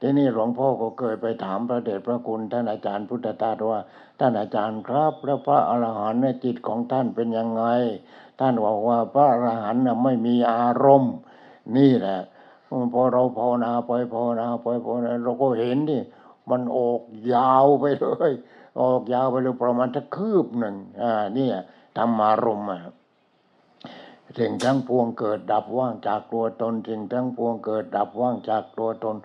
[0.00, 3.80] ทีนี้หลวงพ่อก็เคยไปถามพระเดชพระคุณท่านอาจารย์พุทธทาสว่า
[4.20, 7.64] ท่านอาจารย์ครับแล้วพระอรหันต์เนี่ยจิตของท่านเป็นยังไง
[8.40, 11.14] ท่านบอกว่าพระอรหันต์น่ะไม่มีอารมณ์
[11.76, 12.20] นี่แหละ
[12.92, 15.98] พอเราภาวนาไปภาวนาไปภาวนาเราก็เห็นดิ
[16.50, 17.00] มันออก
[17.32, 18.32] ยาวไปเลย
[18.80, 21.48] ออกยาวไปเลยประมาณจะคืบหนึ่งอ่านี่
[21.96, 22.80] ธรรมารมณ์อะ
[24.38, 29.16] สิ่งทั้งปวงเกิดดับว่างจากตัวตนสิ่งทั้งปวงเกิดดับว่างจากตัวตน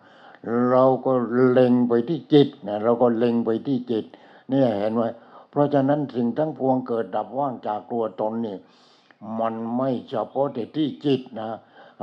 [0.70, 1.14] เราก็
[1.52, 4.06] เล็งไปที่จิตนะเราก็เล็งไปที่จิต
[4.50, 5.04] เนี่ยเห็นไหม
[5.50, 8.58] เพราะฉะนั้นสิ่งทั้งปวงเกิดดับว่างจากตัวตนนี่
[9.40, 11.50] มันไม่เฉพาะแต่ที่จิตนะ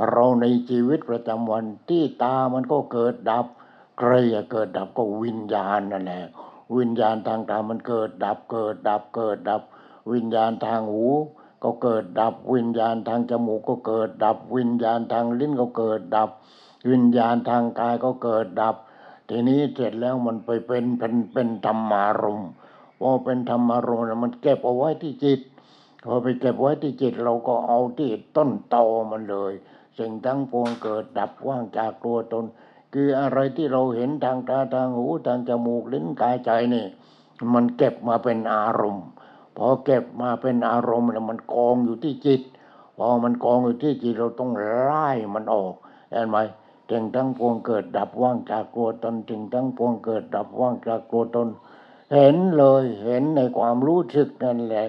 [0.09, 3.45] เราในชีวิตประจำวันที่ตามันก็เกิดดับ
[3.99, 6.23] ใครจะเกิดดับก็วิญญาณนั่นแหละ
[6.77, 9.61] วิญญาณทางตามันเกิดดับเกิดดับเกิดดับ
[10.13, 11.05] วิญญาณทางหู
[11.63, 16.29] ก็เกิดดับวิญญาณทางจมูกก็เกิดดับ วิญญาณทางลิ้นก็เกิดดับ
[16.89, 18.75] วิญญาณทางกายก็เกิดดับ
[19.29, 22.41] ทีนี้เสร็จแล้วมันไปเป็นเป็นเป็นธรรมารม
[22.99, 25.39] พอเป็นธรรมารมมันเก็บเอาไว้ที่จิต
[26.03, 29.53] พอไปเก็บไว้ที่จิตเราก็เอาที่ต้นตอมันเลย
[29.97, 32.45] สิ่งทั้งปวงเกิดดับว่างจากตัวตน
[32.93, 36.85] คืออะไรที่เราเห็นทางตาทางหูทางจมูกลิ้นกายใจนี่
[37.53, 39.05] มันเก็บมาเป็นอารมณ์
[39.57, 42.41] พอเก็บมาเป็นอารมณ์แล้วมันกองอยู่ที่จิต
[42.97, 45.73] พอมันกองอยู่ที่จิตเราต้องไล่มันออก
[46.11, 46.37] เห็นไหม
[46.91, 51.47] สิ่งทั้งปวงเกิดดับว่างจากตัวตนสิ่งทั้งปวงเกิดดับว่างจากตัวตน
[52.13, 54.87] เห็นเลยเห็นในความรู้สึกนั่นแหละ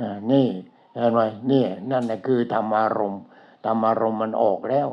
[0.00, 0.46] อ่านี่
[0.94, 3.22] เห็นไหมนี่นั่นแหละคือธรรมารมณ์
[3.64, 4.88] ธรรมารมณ์มันออกแล้ว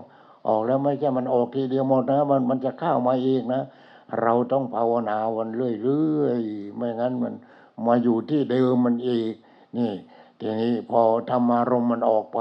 [0.47, 3.61] ออกแล้วไม่ใช่มันออกทีเดียวหมดนะมันมันจะเข้ามาเอีกนะ
[4.21, 7.33] เราต้องภาวนาวันเรื่อยๆไม่งั้นมัน
[7.85, 9.33] มาอยู่ที่เดิมมันอีก
[9.77, 9.91] นี่
[10.39, 12.39] ทีนี้พอธรรมารมณ์มันออกไป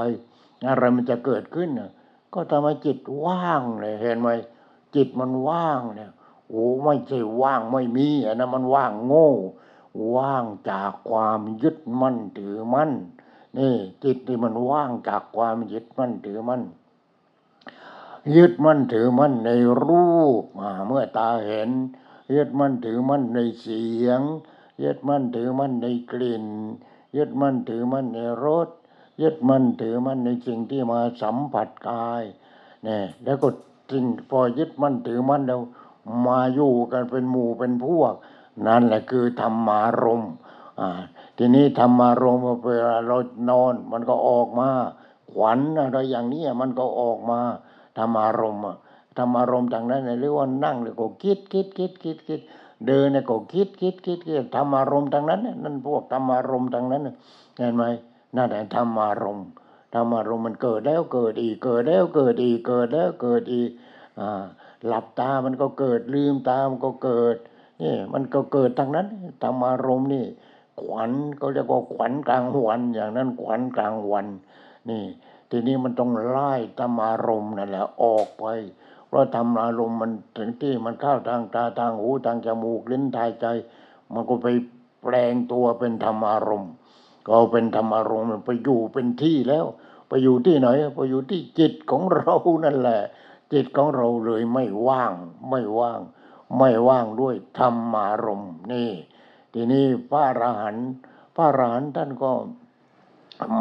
[0.68, 1.90] อะไรมันจะเกิดขึ้นนะ
[2.36, 4.28] ก็ทำให้จิตว่างเลยเห็นไหม
[4.94, 6.10] จิตมันว่างเนี่ย
[6.48, 9.30] โอ้ไม่ใช่ว่างไม่มีอันนั้นมันว่างโง่
[10.16, 12.92] ว่างจากความยึดมั่นถือมั่น
[13.58, 16.62] นี่จิตที่มันว่างจากความยึดมั่นถือมั่น
[18.36, 19.50] ยึดมั่นถือมั่นใน
[19.84, 20.44] รูป
[20.86, 21.70] เมื่อตาเห็น
[22.34, 24.20] ยึดมั่นถือมั่นในเสียง
[24.82, 26.46] ยึดมั่นถือมั่นในกลิ่น
[27.16, 28.68] ยึดมั่นถือมั่นในรส
[29.22, 32.22] ยึดมั่นถือมั่นในสิ่งที่มาสัมผัสกาย
[32.84, 33.48] เนี่ยแล้วก็
[33.92, 35.60] สิ่งพอยึดมั่นถือมั่นแล้ว
[36.26, 38.14] มาอยู่กันเป็นหมู่เป็นพวก
[38.66, 40.32] นั่นแหละคือธรรมารมณ์
[40.80, 40.88] อ่า
[41.38, 43.16] ทีนี้ธรรมารมณ์เวลาเรา
[43.50, 44.68] นอน มันก็ออกมา
[45.32, 47.40] ขวัญอะไรอย่างนี้มันก็ออกมา
[47.98, 48.76] ธรรมารมณ์อะ
[49.18, 52.40] ธรรมารมณ์ทางนั้นเนี่ยเรียกว่านั่งเนี่ยก็คิดคิดคิดคิดคิด
[52.86, 57.02] เดินเนี่ยก็คิดคิดคิดคิดธรรมารมณ์ทางนั้นนั่นพวกธรรมารมณ์ทางนั้น
[57.56, 57.84] เห็นไหม
[58.36, 59.48] นั่นแหละธรรมารมณ์
[59.94, 63.70] ธรรมารมณ์มันเกิดแล้วเกิดอีกเกิดแล้วเกิดอีกเกิดแล้วเกิดอีก
[64.20, 64.42] อ่า
[64.86, 67.36] หลับตามันก็เกิดลืมตามันก็เกิด
[67.82, 69.06] นี่มันก็เกิดทางนั้น
[69.42, 70.26] ธรรมารมณ์นี่
[70.82, 74.26] ขวัญก็เรียกว่าขวัญกลางวันอย่างนั้นขวัญกลางวัน
[74.90, 75.04] นี่
[75.50, 78.46] ทีนี้มันต้องไล่ธรรมารมณ์นั่นแหละออกไป
[79.08, 83.46] เพราะธรรมารมณ์มันถึงที่มันเข้าทางตาทางหูทางจมูกลิ้นทายใจ
[84.12, 84.46] มันก็ไป
[85.02, 86.72] แปลงตัวเป็นธรรมารมณ์
[87.26, 89.66] ก็เป็นธรรมารมณ์มันไปอยู่เป็นที่แล้ว
[90.08, 92.34] ไปอยู่ที่ไหนไปอยู่ที่จิตของเรา
[92.64, 93.00] นั่นแหละ
[93.52, 95.12] จิตของเราเลยไม่ว่าง
[95.50, 96.00] ไม่ว่าง
[96.58, 98.90] ไม่ว่างด้วยธรรมารมณ์นี่
[99.52, 100.88] ทีนี้พระอรหันต์
[101.34, 102.30] พระอรหันต์ท่านก็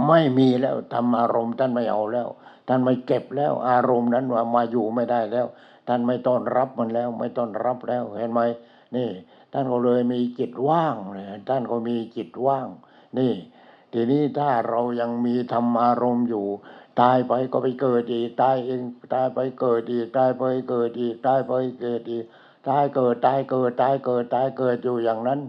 [0.07, 2.27] ไม่มีแล้วธรรมารมณ์ท่านไม่เอาแล้ว
[2.67, 5.47] ท่านไม่เก็บแล้ว อารมณ์นั้นว่ามาอยู่ไม่ได้แล้ว
[5.87, 8.41] ท่านไม่ต้อนรับมันแล้ว ไม่ต้อนรับแล้วเห็นไหม
[8.95, 9.09] นี่
[9.53, 12.67] ท่านก็เลยมีจิตว่างเลยท่านก็มีจิตว่าง
[13.19, 13.33] นี่
[13.97, 16.47] ทีนี้ถ้าเรายังมีธรรมารมณ์อยู่
[17.01, 18.81] ตายไปก็ไปเกิดอีกตายเอง
[19.13, 22.25] ตายไปเกิดอีกตายไปเกิดอีกตายไปเกิดอีก
[22.67, 25.39] ตายเกิดตายเกิดตายเกิดตายเกิดอยู่อย่างนั้น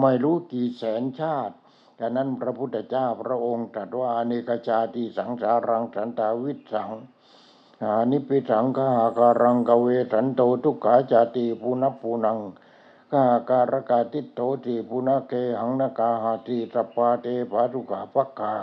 [0.00, 1.54] ไม่รู้กี่แสนชาติ
[2.00, 6.90] ดังนั้นพระพุทธเจ้าพระองค์ตรัสว่าอเนกชาติสังสารังสันตาวิสัง
[7.82, 12.38] อานิปิสังคาการังกเวสันโตทุกขาจาติปุณปูนัง
[13.14, 18.54] กหาการกาติโตติปุณเกหังนกาหาติสปาเตภาทุกขาปักขา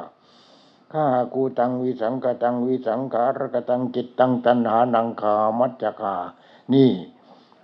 [0.91, 6.15] ข้ากูตังวิสังกตังวิสังขารกตังจิตตังตันหานังขามัจจกา
[6.73, 6.91] นี่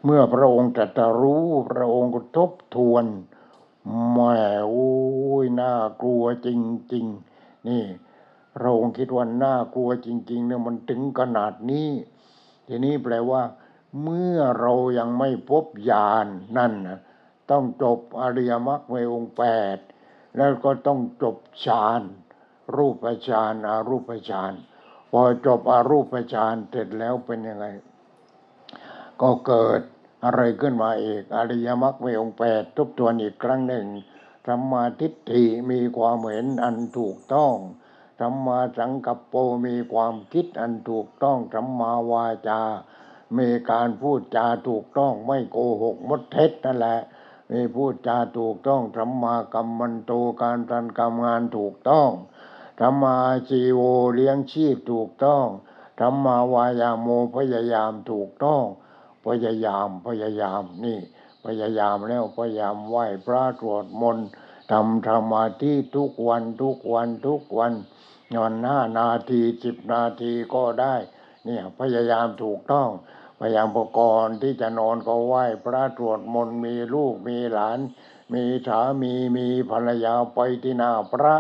[0.04, 3.06] เมื่อพระองค์ตรัสรู้พระองค์ก็ทบทวน
[4.10, 4.34] แหม่
[4.70, 4.90] โอ้
[5.44, 6.48] ยน่ากลัวจ
[6.94, 7.06] ริง
[7.38, 7.84] ๆ นี่
[8.56, 11.90] พระองค์คิดว่าน่ากลัวจริงๆเนี่ยมันถึงขนาดนี้
[12.68, 13.42] ทีนี้แปลว่า
[14.02, 17.00] เมื่อเรายังไม่พบญาณนั่นนะ
[17.52, 19.44] ต้องจบอริยมรรคในองค์แป
[19.76, 19.78] ด
[20.38, 22.02] แล้วก็ต้องจบฌาน
[22.76, 24.54] รูปฌานอารูปฌาน
[25.12, 27.66] พอจบอารูปฌานเสร็จแล้วเป็นยังไง
[29.22, 29.82] ก็เกิด
[30.26, 33.86] อะไรขึ้นมาอีกอริยมรรคในองค์แปดทบทวนอีกครั้งหนึ่ง
[34.48, 37.56] สัมมาทิฏฐิมีความเห็นอันถูกต้อง
[38.20, 39.34] สัมมาสังกัปโป
[39.68, 42.62] มีความคิดอันถูกต้องสัมมาวาจา
[43.38, 47.00] มีการพูดจาถูกต้องไม่โกหกมดเท็จนั่นแหละ
[47.52, 50.12] มีพูดจาถูกต้องสัมมากัมมันโต
[50.42, 52.10] การทันกรรมงานถูกต้อง
[52.80, 53.18] ธรรมา
[53.50, 53.82] ชีโว
[54.16, 55.46] เลี้ยงชีพถูกต้อง
[56.00, 58.64] ธรรมาวายาโมพยายามถูกต้อง
[59.26, 61.00] พยายามพยายามนี่
[61.46, 64.28] พยายามแล้วพยายามไหว้พระตรวจมนต์
[64.72, 67.74] ทำสมาธิทุกวันทุกวันทุกวัน
[68.34, 70.96] นอนห้านาทีสิบนาทีก็ได้
[71.46, 72.90] เนี่ยพยายามถูกต้อง
[73.40, 77.80] พยายามประกรณ์ที่จะนอนก็ไหว้พระตรวจมนต์มีลูกมีหลาน
[78.34, 81.36] มีสามีมีภรรยาไปที่หน้าพระ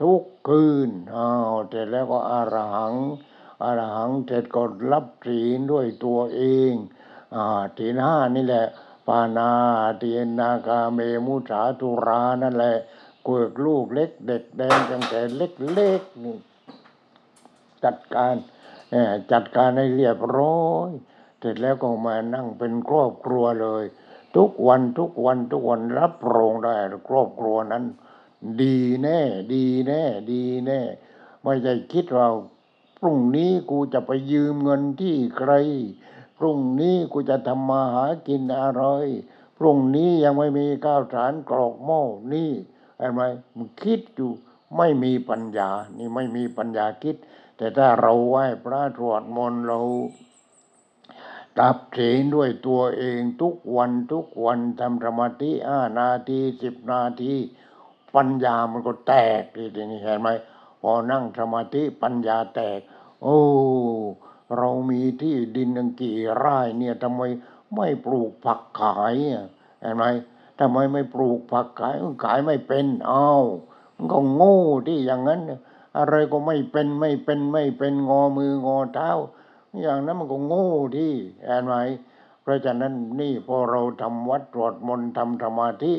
[0.00, 2.94] ทุกคืนอ้าวเสร็จแล้วก็อารหัง
[3.64, 6.72] อารหังเสร็จก็รับศีลด้วยตัวเอง
[7.34, 8.66] อ่าศีลห้านี่แหละ
[9.06, 9.50] ปานา
[9.98, 12.76] เตียนนากาเมมุสาตุรานั่นแหละ
[13.24, 16.36] เกิดลูกเล็กเด็กแดงตั้งแต่เล็กๆนี่
[17.84, 18.34] จัดการ
[19.32, 20.90] จัดการให้เรียบร้อย
[21.42, 23.84] เสร็จแล้วก็มานั่งเป็นครอบครัวเลย
[24.36, 26.74] ทุกวันทุกวันทุกวันรับรองได้
[27.08, 27.84] ครอบครัวนั้น
[28.62, 29.20] ดีแน่
[29.54, 30.02] ดีแน่
[30.32, 30.80] ดีแน่
[31.42, 32.26] ไม่ใช่คิดว่า
[32.98, 35.52] พรุ่งนี้กูจะไปยืมเงินที่ใคร
[36.38, 38.84] พรุ่งนี้กูจะทำมาหากินอะไร
[39.58, 42.02] พรุ่งนี้ยังไม่มีข้าวสารกรอกหม้อ
[42.32, 42.50] นี่
[42.98, 43.22] เห็นไหม
[43.56, 44.30] มันคิดอยู่
[44.76, 47.16] ไม่มีปัญญา นี่ไม่มีปัญญาคิด
[47.56, 49.78] แต่ถ้าเราไหว้พระสวดมนต์เรา
[51.58, 57.34] ตับเฉนด้วยตัวเองทุกวันทุกวันทำสมาธิห้านาทีสิบนาที
[58.14, 60.28] ปัญญามันก็แตกทีนี้เห็นไหม
[60.82, 62.80] พอนั่งสมาธิปัญญาแตก
[63.22, 63.38] โอ้
[64.56, 67.22] เรามีที่ดินตั้งกี่ไร่เนี่ยทำไม
[67.76, 69.14] ไม่ปลูกผักขาย
[69.80, 70.04] เห็นไหม
[70.58, 73.44] ทำไมไม่ปลูกผักขายขายไม่เป็นอ้าว
[73.96, 75.40] มันก็โง่ที่อย่างนั้น
[75.98, 79.10] อะไรก็ไม่เป็นไม่เป็นไม่เป็นงอมืองอเท้า
[79.80, 81.12] อย่างนั้นมันก็โง่ที่
[81.46, 81.74] เห็นไหม
[82.42, 85.92] เพราะฉะนั้นนี่พอเราทำวัดตรวจมนต์ทำสมาธิ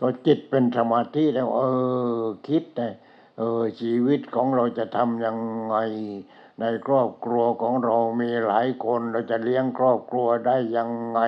[0.00, 1.62] ก็จิตเป็นสมาธิแล้ว เอ
[2.20, 2.94] อ คิดนะ
[3.38, 5.76] เออชีวิตของเราจะทำยังไง
[6.60, 11.20] ในครอบครัวของเรามีหลายคนเราจะเลี้ยงครอบครัวได้ยังไง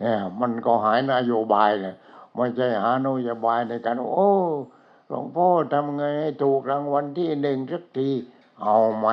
[0.00, 1.94] เนี่ยมันก็หายนโยบายเลย
[2.34, 4.30] ไม่ใช่หานโยบายในการ โอ้
[5.08, 8.10] หลวงพ่อทำไงให้ถูกรางวัลที่หนึ่งสักที
[8.62, 9.06] เอาไหม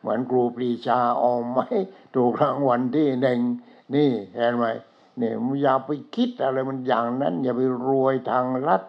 [0.00, 1.58] เหมือนครูปรีชาเอาไหม
[2.14, 3.40] ถูกรางวัลที่หนึ่ง
[3.94, 4.64] นี่เห็นไหม
[5.20, 5.30] นี่
[5.62, 8.82] อย่าไปคิดอะไรมันอย่างนั้น อย่าไปรวยทางลัด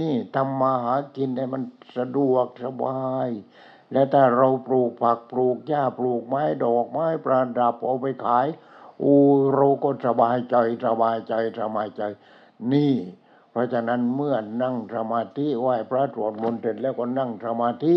[0.00, 1.62] นี่ทำมาหากินให้มัน
[1.96, 3.28] สะดวกสบาย
[3.92, 8.46] และถ้าเราปลูกผักปลูกหญ้าปลูกไม้ดอกไม้ประดับเอาไปขาย
[9.00, 9.16] โอ้
[9.54, 10.56] เราก็สบายใจ
[10.86, 12.02] สบายใจสบายใจ
[12.72, 12.94] นี่
[13.50, 17.94] เพราะฉะนั้นเมื่อนั่งสมาธิไหว้พระสวดมนต์เสร็จแล้วก็นั่งสมาธิ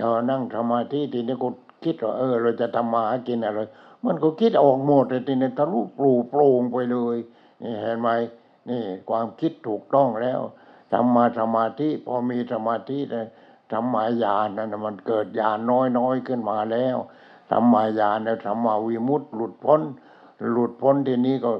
[0.00, 1.48] เออนั่งสมาธิทีนี้ก็
[1.86, 3.60] คิดว่าเออ เราจะทำมาหากินอะไร
[4.04, 7.16] มันก็คิดออกหมดเลยทีนี้ทะลุปลูโปร่งไปเลย
[7.62, 8.08] นี่เห็นไหม
[8.68, 10.40] นี่ความคิดถูกต้องแล้ว
[10.92, 13.26] ทำมาสมาธิพอมีสมาธิเลย
[13.72, 16.96] ทำมายานนั่นมันเกิดญาณน้อยน้อยๆขึ้นมาแล้ว
[17.50, 19.80] ทำมายานแล้วทำมาวิมุตติหลุดพ้น
[20.52, 21.52] หลุดพ้นทีนี้ก็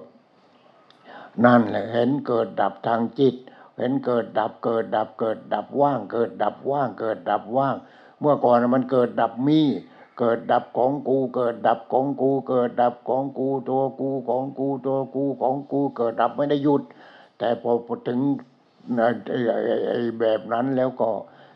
[1.45, 3.35] นั่นแหละเห็นเกิดดับทางจิต
[3.79, 7.77] เห็นเกิดดับเกิดดับเกิดดับว่าง เกิดดับว่าง เกิดดับว่าง
[8.21, 9.61] เมื่อก่อนมันเกิดดับมี
[10.19, 16.83] เกิดดับของกูเกิดดับของกู เกิดดับของกูตัวกูของกูตัวกูของกู เกิดดับไม่ได้หยุด
[17.39, 17.73] แต่พอ
[18.09, 18.21] ถึง
[19.89, 21.09] ไอ้แบบนั้นแล้วก็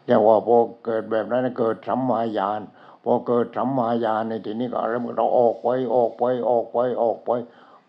[0.07, 2.61] เรียกว่าพอเกิดแบบนั้นเกิดสัมมาญาณ
[3.05, 7.31] พอเกิดสัมมาญาณในทีนี้ก็อะไรมันเราออกไปออกไปออกไปออกไป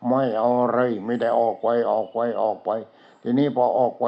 [0.07, 2.69] ไม่เอาอะไรไม่ได้ออกไปออกไปออกไป
[3.23, 4.05] ทีนี้พอออกไป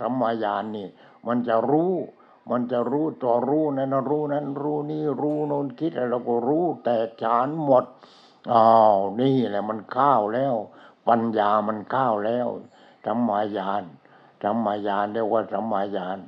[0.00, 0.86] สัมมาญาณนี่
[1.26, 1.92] มันจะรู้
[2.50, 7.84] มันจะรู้ตัวรู้นั้นรู้นั้นรู้นี่รู้โน้นคิดอะไรเราก็รู้แตกฉานหมด
[8.52, 10.54] อ้าวนี่แหละมันข้าวแล้ว
[11.08, 12.46] ปัญญามันข้าวแล้ว
[13.04, 13.82] สัมมาญาณ
[14.42, 16.18] สัมมาญาณเรียกว่าสัมมาญาณ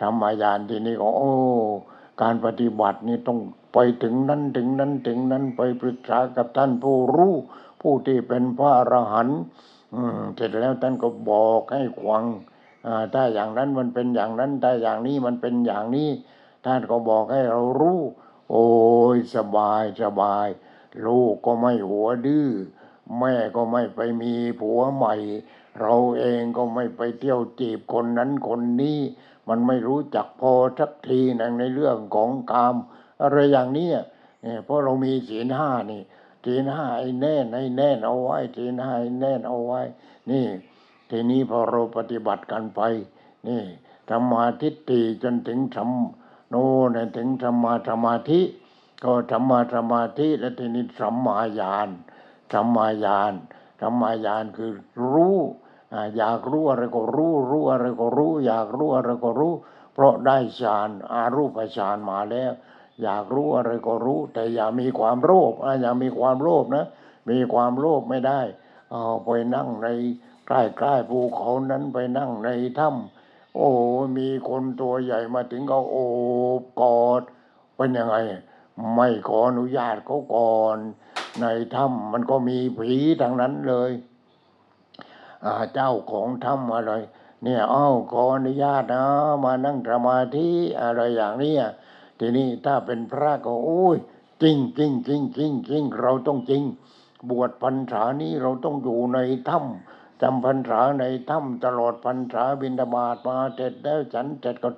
[0.00, 1.32] สัมมาญาณทีนี้ก็โอ้
[2.22, 3.38] การปฏิบัตินี่ต้อง
[3.72, 7.34] ไปถึงนั้นถึงนั้นถึงนั้นไปปรึกษากับท่านผู้รู้
[7.80, 9.40] ผู้ที่เป็นพระอรหันต์
[10.34, 12.24] เสร็จแล้วท่านก็บอกให้ควัง
[13.14, 16.08] ถ้าอย่างนั้นมันเป็นอย่างนั้นถ้าอย่างนี้มันเป็นอย่างนี้
[16.66, 18.00] ท่านก็บอกให้เรารู้
[18.50, 18.66] โอ้
[19.14, 20.48] ยสบายสบาย
[21.06, 22.48] ลูกก็ไม่หัวดื้อ
[23.18, 25.14] แม่ก็ไม่ไปมีผัวใหม่
[25.80, 28.98] เราเองก็ไม่ไปเที่ยวจีบคนนั้นคนนี้
[29.48, 32.76] มันไม่รู้จักพอสักทีนในเรื่องของกาม
[33.22, 33.88] อะไรอย่างนี้
[34.42, 36.02] เนี่ยเพราะเรามีศีลห้านี่
[36.44, 39.80] ศีลห้าไอ้แน่นไอ้แน่นเอาไว้ศีลห้าไอ้แน่นเอาไว้
[40.30, 40.44] นี่
[41.14, 42.80] ทีนี้พอเราปฏิบัติกันไป
[43.48, 43.62] นี่
[44.10, 45.90] ธรรมาทิฏฐิจนถึงธรรม
[46.50, 48.40] โน่นถึงธรรมาสมาธิ
[49.04, 51.88] ก็ธรรมาสมาธิแล้วทีนี้สัมมาญาณ
[52.52, 53.32] สัมมาญาณ
[53.80, 54.72] สัมมาญาณคือ
[55.12, 55.38] รู้
[56.16, 59.52] อยากรู้อะไรก็รู้รู้อะไรก็รู้ อยากรู้อะไรก็รู้
[59.94, 62.52] เพราะได้ฌานอารูปฌานมาแล้ว
[63.02, 66.86] อยากรู้อะไรก็รู้ แต่อย่ามีความโลภอะอย่ามีความโลภนะ
[67.30, 68.40] มีความโลภไม่ได้
[68.90, 69.88] เอาไปนั่งใน
[70.46, 70.52] ใก
[70.84, 73.68] ล้ๆภูเขานั้นไปนั่งในถ้ำโอ้
[74.16, 75.96] มีคนตัวใหญ่มาถึงก็โอ
[76.60, 77.22] บกอด
[77.76, 78.16] เป็นยังไง
[78.94, 80.78] ไม่ขออนุญาตเขาก่อน
[81.40, 83.92] ในถ้ำมันก็มีผีทั้งนั้นเลย
[85.44, 86.92] อาเจ้าของถ้ำอะไร
[87.42, 89.04] เนี่ยอ้าวขออนุญาตนะ
[89.44, 90.48] มานั่งสมาธิ
[90.82, 91.54] อะไรอย่างนี้
[92.18, 93.96] ทีนี้ถ้าเป็นพระก็โอ้ย
[94.42, 96.62] จริงจริงจริงจริงจริงเราต้องจริง
[97.30, 99.18] บวชพรรษานี้เราต้องอยู่ใน
[99.48, 104.70] ถ้ำ จำพรรษาในถ้ำตลอดพรรษาบินบาตมาเสร็จแล้วฉันเสร็จก็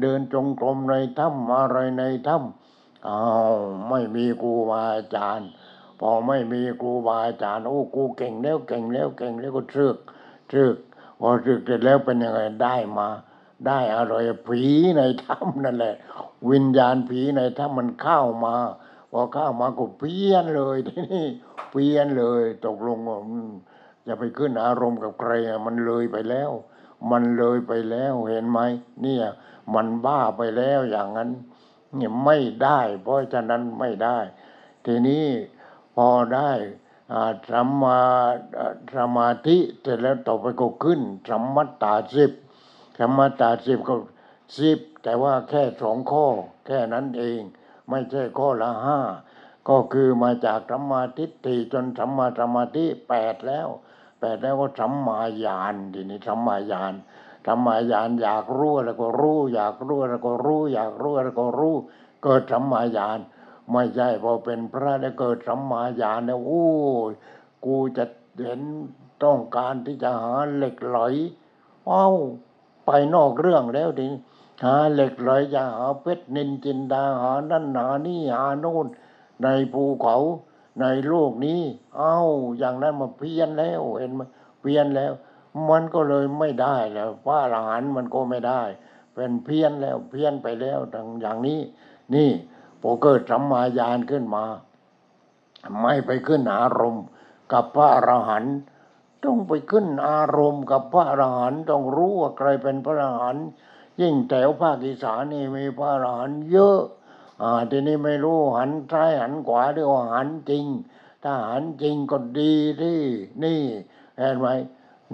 [0.00, 3.20] เดินจงกรมในถ้ำอะไรในถ้ำอ้า
[3.54, 3.56] ว
[3.88, 5.48] ไม่มีครูบาอาจารย์
[6.00, 9.96] พอไม่มีครูบาอาจารย์โอ้กูเก่งแล้วเก่งแล้วเก่งแล้วก็เชือก
[10.50, 10.76] เชือก
[11.20, 13.08] พอเชือกเสร็จแล้วเป็นยังไงได้มา
[13.66, 14.14] ได้อะไร
[14.46, 14.62] ผี
[14.96, 15.94] ในถ้ำนั่นแหละ
[16.50, 18.54] วิญญาณผีในถ้ำมันเข้ามา
[19.12, 21.26] พอเข้ามาก็เพี้ยนเลยทีนี้
[21.70, 23.18] เพี้ยนเลยตกลงว่า
[24.04, 26.50] อืมจะไปขึ้นอารมณ์กับใครอะมันเลยไปแล้ว
[27.10, 28.60] มันเลยไปแล้วเห็นไหม
[29.02, 29.24] เนี่ย
[29.74, 31.30] มันบ้าไปแล้วอย่างนั้น
[31.96, 34.18] เนี่ยไม่ได้ เพราะฉะนั้นไม่ได้
[34.84, 35.26] ทีนี้
[35.96, 36.50] พอได้
[37.12, 38.00] อ่าสัมมา
[38.96, 42.32] สมาธิเสร็จแล้วต่อไปก็ขึ้นสัมมัตตาสิบ
[42.98, 43.94] สัมมัตตาสิบก็
[44.58, 46.26] สิบแต่ว่าแค่สองข้อ
[46.66, 47.40] แค่นั้นเอง
[47.88, 49.00] ไม่ใช่ข้อละห้า
[49.68, 53.68] ก็คือมาจากสัมมาทิฏฐิจนสัมมาสมาธิแปดแล้ว
[54.24, 56.94] ปดแล้วก็สัมมาญาณทีนี้สัมมาญาณ
[57.46, 61.74] สัมมาญาณอยากรู้แล้วก็รู้ อยากรู้แล้วก็รู้ อยากรู้แล้วก็รู้
[62.22, 63.18] เกิดสัมมาญาณ
[63.72, 66.66] ไม่ใช่พอเป็นพระแล้วเกิดสัมมาญาณแล้วโอ้
[67.10, 67.12] ย
[67.64, 68.04] กูจะ
[68.42, 68.60] เห็น
[69.24, 70.98] ต้องการที่จะหาเหล็กไหล
[71.88, 72.08] เอ้า
[72.86, 74.08] ไปนอกเรื่องแล้วดิ
[74.64, 78.86] หาเหล็กไหลจะหาเพชรนินจินดาหานั่นหานี่หาโน่น
[79.42, 80.16] ในภูเขา
[80.80, 81.60] ในโลกนี้
[81.96, 82.18] เอ้า
[82.58, 84.22] อย่างนั้นมาเพี้ยนแล้วเห็นไหม
[84.60, 85.12] เพี้ยนแล้ว
[85.70, 88.62] มันก็เลยไม่ได้แล้วพระอรหันต์มันก็ไม่ได้
[89.14, 91.60] เป็นเพี้ยนแล้วเพี้ยนไปแล้วดังอย่างนี้
[92.14, 92.30] นี่
[92.80, 94.44] พอเกิดสัมมาญาณขึ้นมา
[95.80, 97.04] ไม่ไปขึ้นอารมณ์
[97.52, 98.54] กับพระอรหันต์
[99.24, 103.44] ต้องไปขึ้นอารมณ์กับพระอรหันต์ต้องรู้ว่าใครเป็นพระอรหันต์
[104.00, 106.80] ยิ่งแถวภาคอีสานนี่มีพระอรหันต์เยอะ
[107.70, 110.64] ทีนี้ไม่รู้หันซ้ายหันขวาหรือว่าหันจริง
[111.22, 113.00] ถ้าหันจริงก็ดีที่
[113.44, 113.60] นี่
[114.18, 114.46] เห็นไหม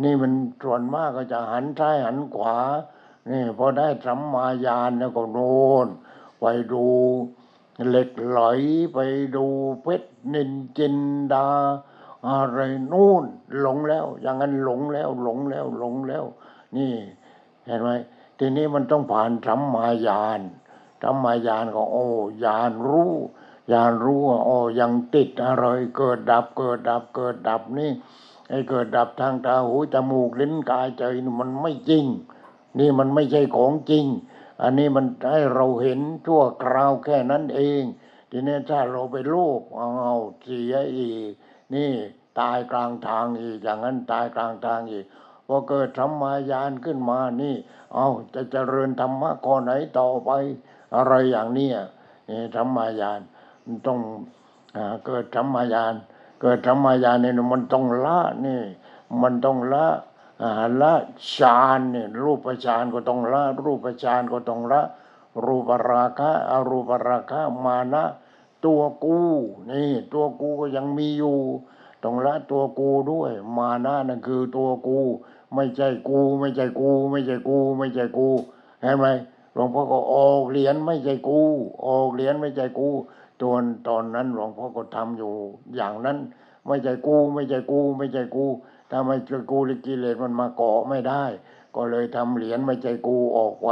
[0.02, 2.56] นี่มันส่วนมากก็จะหันซ้ายหันขวา
[3.30, 5.54] นี่พอได้สัมมาญาณแล้วก็โน่
[5.86, 5.88] น
[6.40, 6.84] ไปดู
[7.88, 8.40] เหล็กไหล
[8.94, 8.98] ไป
[9.36, 9.46] ดู
[9.82, 10.96] เพชรนินจิน
[11.32, 11.48] ดา
[12.28, 12.60] อะไร
[12.92, 13.24] นู่น
[13.60, 16.24] หลงแล้ว อย่างนั้นหลงแล้วหลงแล้วหลงแล้ว
[16.76, 16.92] นี่
[17.66, 17.90] เห็นไหม
[18.38, 20.40] ทีนี้มันต้องผ่านสัมมาญาณ
[21.02, 22.08] สัมมาญาณก็โอ้
[22.44, 23.12] ญาณรู้
[23.72, 25.64] ญาณรู้ว่าโอ้ยังติดอะไร
[25.96, 27.90] เกิดดับเกิดดับเกิดดับนี่
[28.48, 31.02] ไอ้เกิดดับทางตาหูจมูกลิ้นกายใจ
[31.40, 32.04] มันไม่จริง
[32.78, 34.04] นี่มันไม่ใช่ของจริง
[34.62, 37.82] อันนี้มันให้เราเห็นชั่วคราวแค่นั้นเอง
[38.30, 41.30] ทีนี้ถ้าเราไปโลภเอาเสียอีก
[41.74, 41.90] นี่
[42.40, 45.04] ตายกลางทางอีกอย่างนั้นตายกลางทางอีก
[45.46, 47.54] พอเกิดธรรมายานขึ้นมานี่
[47.94, 50.30] เอาจะเจริญธรรมะข้อไหนต่อไป
[50.96, 51.68] อะไรอย่างนี้
[52.28, 53.20] นี่ธรรมายาน
[53.64, 53.98] มันต้อง
[54.76, 55.94] อาเกิดธรรมายาน
[56.40, 58.60] เกิดธรรมายานเนี่ยมันต้องละนี่
[59.22, 59.86] มันต้องละ
[60.80, 60.92] ละ
[61.34, 64.82] ฌานเนี่ยรูปฌานก็ต้องละ รูปฌานก็ต้องละ
[65.44, 68.04] รูปราคะอรูปราคะมานะ
[68.64, 69.18] ตัวกู
[69.70, 71.38] นี่ ตัวกูก็ยังมีอยู่
[72.02, 74.98] ต้องละตัวกูด้วย มานะนั่นคือตัวกู
[75.54, 78.28] ไม่ใช่กู ไม่ใช่กู ไม่ใช่กู ไม่ใช่กู
[78.80, 79.06] เห็นไหม
[79.54, 81.40] หลวงพ่อก็ออกเหรียญไม่ใช่กู
[81.86, 82.88] ออกเหรียญไม่ใช่กู
[83.42, 85.32] ตอนตอนนั้นหลวงพ่อก็ทำอยู่
[85.76, 86.18] อย่างนั้น
[86.66, 88.46] ไม่ใช่กู ไม่ใช่กู ไม่ใช่กู
[88.90, 91.24] ถ้าไม่ใช่กูลิกิเลสมันมาเกาะไม่ได้
[91.74, 93.68] ก็เลยทำเหรียญไม่ใช่กูออกไป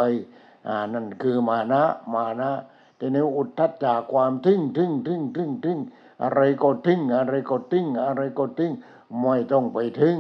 [0.68, 1.82] อ่านั่นคือมานะ
[2.14, 2.50] มานะ
[2.98, 5.78] ทีนี้อุทธัจจากความทึ่งทึ่งทึ่งทึ่งทึ่ง
[6.22, 8.72] อะไรก็ทึ่ง อะไรก็ทึ่ง อะไรก็ทึ่ง
[9.22, 10.18] ไม่ต้องไปทึ่ง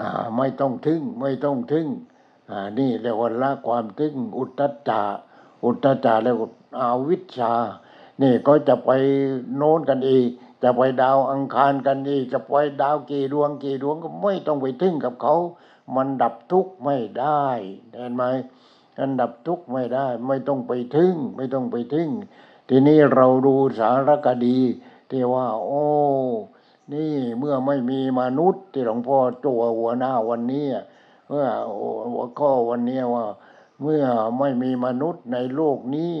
[0.00, 1.86] อ่าไม่ต้องทึ่ง ไม่ต้องทึ่ง
[2.78, 5.02] นี่เรียกว่าละความทึ่งอุทธัจา
[5.64, 6.46] อุทธัจาแล้วก็
[6.78, 7.52] อาวิชชา
[8.22, 8.90] นี่ก็จะไป
[9.56, 10.28] โน้นกันอีก
[10.62, 15.36] จะไปดาวอังคารกันอีก จะไปดาวกี่ดวงกี่ดวงก็ไม่ต้องไปทึ่งกับเขา
[15.94, 17.44] มันดับทุกข์ไม่ได้
[17.94, 18.24] เห็นไหม
[18.98, 22.10] มันดับทุกข์ไม่ได้ ไม่ต้องไปทึ่ง ไม่ต้องไปทึ่ง
[22.68, 24.58] ทีนี้เราดูสารคดี
[25.10, 25.84] ที่ว่า โอ้
[26.92, 30.66] นี่เมื่อไม่มีมนุษย์ที่หลวงพ่อตัวหัวหน้าวันนี้
[31.32, 31.48] เมื่อ
[32.12, 33.26] หัวข้อวันนี้ว่า
[33.82, 34.04] เมื่อ
[34.38, 36.12] ไม่มีมนุษย์ในโลกนี้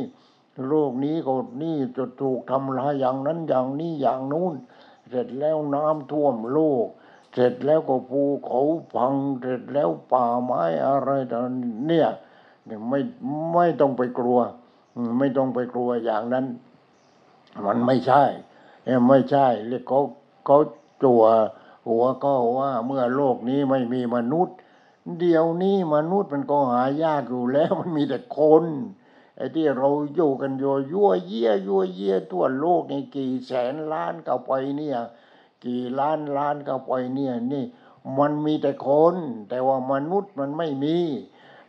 [0.68, 4.54] โลกนี้ก็นี่จะถูกทำลายอย่างนั้นอย่างนี้อย่างนู้น
[5.08, 6.86] เสร็จแล้วน้ำท่วมโลก
[7.32, 8.60] เสร็จแล้วก็ภูเขา
[8.94, 11.44] พัง เสร็จแล้วป่าไม้อะไรต่าง
[11.86, 12.08] เนี่ย
[12.64, 12.98] เนี่ยไม่
[13.54, 14.38] ไม่ต้องไปกลัว
[15.18, 16.46] ไม่ต้องไปกลัวอย่างนั้น
[17.66, 18.22] มันไม่ใช่
[19.08, 20.00] ไม่ใช่เรียกเขา
[20.46, 20.58] เขา
[21.02, 21.24] จั่ว
[21.88, 24.56] หัวก็ว่าเมื่อโลกนี้ไม่มีมนุษย์
[25.18, 28.64] เดี๋ยวนี้มนุษย์มันก็หายากอยู่แล้วมันมีแต่คน
[29.36, 34.98] ไอ้ที่เราอยู่กันโยยั่วเยี่ยยั่วเยี่ยทั่วโลกนี่กี่แสนล้านเข้าไปเนี่ย
[35.64, 37.64] กี่ล้านล้านเข้าไปเนี่ยนี่
[38.18, 39.14] มันมีแต่คน
[39.48, 40.96] แต่ว่ามนุษย์มันไม่มี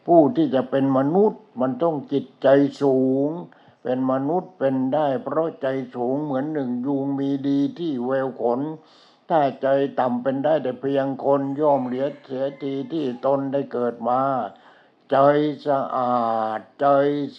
[0.08, 2.48] ผู้ที่จะเป็นมนุษย์มันต้องจิตใจ
[2.82, 3.30] สูง
[3.84, 8.60] เป็นมนุษย์เป็นได้เพราะใจสูงเหมือนหนึ่งยุงมีดีที่แววขน
[9.32, 9.68] ถ้าใจ
[10.00, 14.22] ต่ำเป็นได้แต่เพียงคนย่อมเหลียเสียทีที่ตนได้เกิดมา
[15.12, 15.18] ใจ
[15.68, 16.86] สะอาด ใจ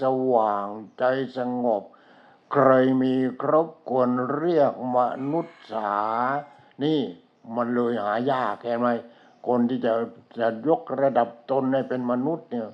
[0.01, 0.67] สว่าง
[0.99, 1.05] ใจ
[1.39, 1.83] สงบ
[2.53, 2.71] ใคร
[3.03, 4.99] มีครบควรเรียกม
[5.31, 5.95] นุษย์สา
[6.85, 7.01] นี่
[7.57, 8.89] มันเลยหายากเห็นไหม
[9.49, 9.93] คนที่จะ
[10.39, 12.69] จะยกระดับตนให้เป็นมนุษย์เนี่ย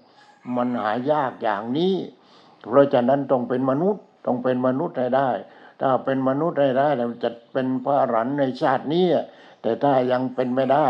[0.57, 1.95] มันหายากอย่างนี้
[2.63, 5.31] เพราะฉะนั้นต้องเป็นมนุษย์ต้องเป็นมนุษย์ให้ได้
[5.81, 9.07] ถ้าเป็นมนุษย์ให้ได้แล้วจะเป็นพระอรหันต์ในชาตินี้
[9.63, 10.89] แต่ถ้ายังเป็นไม่ได้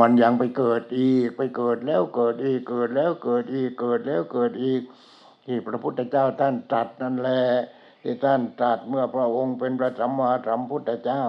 [0.00, 4.82] มันยังไปเกิดอีกไปเกิดแล้วเกิดอีกเกิดแล้วเกิดอีกเกิดแล้วเกิดอีก
[5.46, 7.42] ที่พระพุทธเจ้าท่านตรัสนั่นแหละ
[8.02, 11.22] ที่ท่านตรัสเมื่อพระองค์เป็นพระสัมมาสัมพุทธเจ้า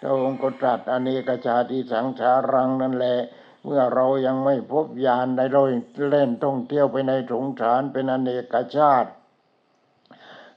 [0.00, 3.18] พระองค์ก็ตรัสอเนกชาติสังสารังนั่นแหละ
[3.64, 5.62] เมื่อเรายังไม่พบญาณในเรา
[6.10, 9.10] เล่นท่องเที่ยวไปในสงสารเป็นอเนกชาติ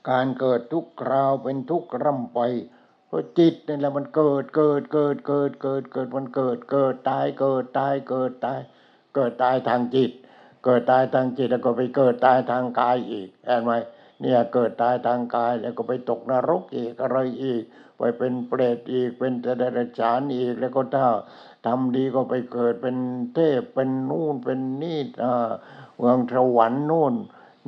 [0.09, 2.39] การเกิดทุกคราวเป็นทุกร่ำไป
[3.07, 8.59] เพราะจิตนี่แหละมันเกิดเกิดเกิดเกิดเกิดเกิดมันเกิดเกิดตายเกิดตายเกิดตาย
[9.15, 10.11] เกิดตายทางจิต
[10.63, 13.71] เกิดตายทางจิตแล้วก็ไปเกิดตายทางกายอีกเห็นไหม
[14.21, 17.63] เนี่ยเกิดตายทางกายแล้วก็ไปตกนรกอีกอะไรอีก
[17.97, 21.07] ไปเป็นเปรตอีกเป็นเดรัจฉานอีกแล้วก็ถ้า
[21.65, 22.97] ทำดีก็ไปเกิดเป็น
[23.33, 25.49] เทพเป็นนู่นเป็นนี่อ่า
[25.95, 27.13] เมืองสวรรค์นู่น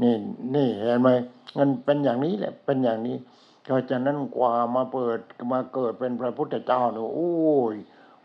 [0.02, 0.16] นี่
[0.56, 1.10] นี่เห็นไหม
[1.58, 3.18] มันเป็นอย่างนี้แหละ เป็นอย่างนี้
[3.64, 5.20] เพราะฉะนั้นกว่ามาเปิด
[5.52, 7.34] มาเกิดเป็นพระพุทธเจ้าเนี่ยโอ้
[7.74, 7.76] ย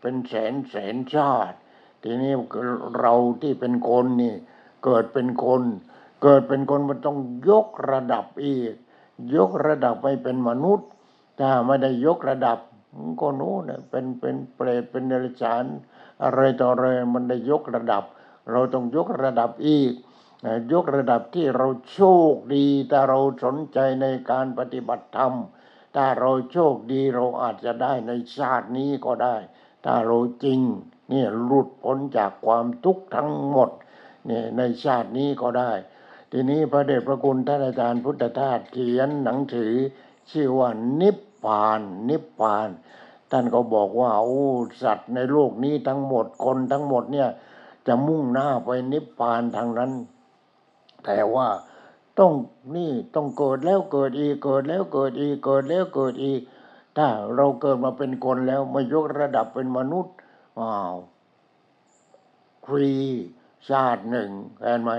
[0.01, 1.57] เป็นแสนแสนชาติ
[2.03, 2.33] ทีนี้
[2.99, 4.35] เราที่เป็นคนนี่
[4.85, 5.61] เกิดเป็นคน
[6.23, 7.17] เกิดเป็นคนมันต้อง
[7.49, 8.73] ยกระดับอีก
[9.35, 10.89] ยกระดับไปเป็นมนุษย์
[11.39, 12.59] ถ้าไม่ได้ยกระดับ
[13.19, 15.63] ก็โน้นเป็นเป็นเปรตเป็นเดรัจฉาน
[16.23, 18.03] อะไรต่ออะไรมันได้ยกระดับ
[18.51, 19.91] เราต้องยกระดับอีก
[20.71, 25.33] ยกระดับที่เราโชคดีถ้าเราสนใจในการปฏิบัติธรรม
[25.95, 29.35] ถ้าเราโชคดีเราอาจจะได้ในชาตินี้ก็ได้
[29.85, 30.59] ถ้าเราจริง
[31.09, 33.69] เนี่ยหลุดพ้นจากความทุกข์ทั้งหมด
[34.25, 35.71] เนี่ยในชาตินี้ก็ได้
[36.31, 39.73] ทีนี้พระเดชพระคุณท่านอาจารย์พุทธทาสเขียนหนังสือ
[40.31, 40.69] ชื่อว่า
[41.01, 42.69] นิพพานนิพพาน
[43.31, 44.45] ท่านก็บอกว่าโอ้
[44.83, 47.29] สัตว์ในโลกนี้ทั้งหมดคนทั้งหมดเนี่ย
[47.87, 49.91] จะมุ่งหน้าไปนิพพานทางนั้น
[51.05, 51.47] แต่ว่า
[52.19, 52.31] ต้อง
[52.75, 56.41] นี่ต้องเกิดแล้วเกิดอีกเกิดแล้วเกิดอีกเกิดแล้วเกิดอีก
[56.97, 60.15] ถ้าเราเกิดมาเป็นคนแล้วมายกระดับเป็นมนุษย์
[60.59, 60.95] อ้าว
[62.65, 62.91] ฟรี
[63.69, 64.29] ชาติหนึ่ง
[64.61, 64.91] เห็นไหม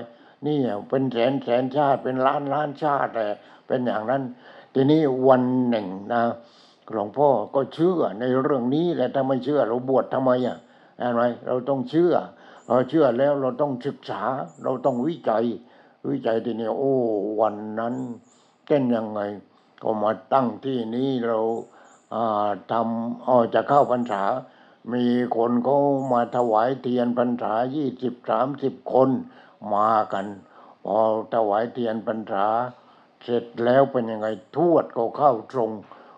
[0.46, 3.36] นี่เป็นแสนแสนชาติเป็นล้านล้านชาติแหละ
[3.66, 4.22] เป็นอย่างนั้น
[4.74, 6.22] ทีนี้วันหนึ่งนะ
[6.92, 10.56] หลวงพ่อก็เชื่อในเรื่องนี้แหละถ้าไม่เชื่อเราบวชทำไมอะ
[10.98, 12.14] เห็นไหมเราต้องเชื่อ
[12.68, 14.22] เราเชื่อแล้วเราต้องศึกษา
[14.62, 15.44] เราต้องวิจัย
[16.08, 16.94] วิจัยทีนี้โอ้
[17.40, 17.94] วันนั้น
[18.66, 19.20] เป็นยังไง
[19.82, 21.38] ก็มาตั้งที่นี้เรา
[22.14, 24.22] อ่าทำออจะเข้าพรรษา
[24.92, 25.04] มี
[25.36, 25.78] คนเขา
[26.12, 29.08] มาถวายเทียนพรรษายี่สิบสามสิบคน
[29.74, 30.26] มากัน
[30.84, 30.98] พอ
[31.34, 32.46] ถวายเทียนพรรษา
[33.22, 34.26] เสร็จแล้วเป็นยังไง
[34.56, 35.70] ทวดก็เข้าตรง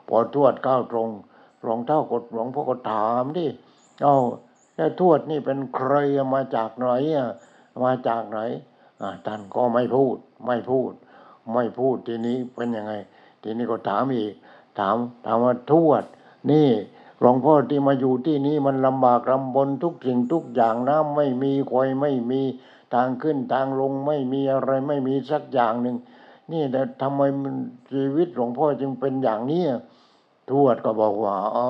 [0.08, 1.08] พอทวดเข้าตรง
[1.62, 3.46] หลวงเท่ากดหลวงพ่อก็ถามดิ
[4.02, 4.16] เอา
[4.76, 5.94] แล้วทวดนี่เป็นใคร
[6.34, 7.28] มาจากไหนอะ
[7.84, 8.38] มาจากไหน
[9.26, 10.92] ท่านก็ไม่พูด ไม่พูด
[11.52, 12.92] ไม่พูดทีนี้เป็นยังไง
[13.42, 14.32] ทีนี้ก็ถามอีก
[14.78, 16.04] ถามถามว่าทวด
[16.50, 16.68] นี่
[17.20, 22.42] หลวงพ่อที่มาอยู่ที่นี่มันลำบากลำบนทุกสิ่งทุกอย่างน้ำไม่มีคอยไม่มี
[22.94, 25.96] ทางขึ้นทางลงไม่มีอะไรไม่มีสักอย่างหนึ่ง
[26.52, 27.54] นี่แต่ทำไมมัน
[27.92, 29.62] ชีวิตหลวงพ่อจึงเป็นอย่างนี้
[30.50, 31.68] ทวดก็บอกว่าอ๋อ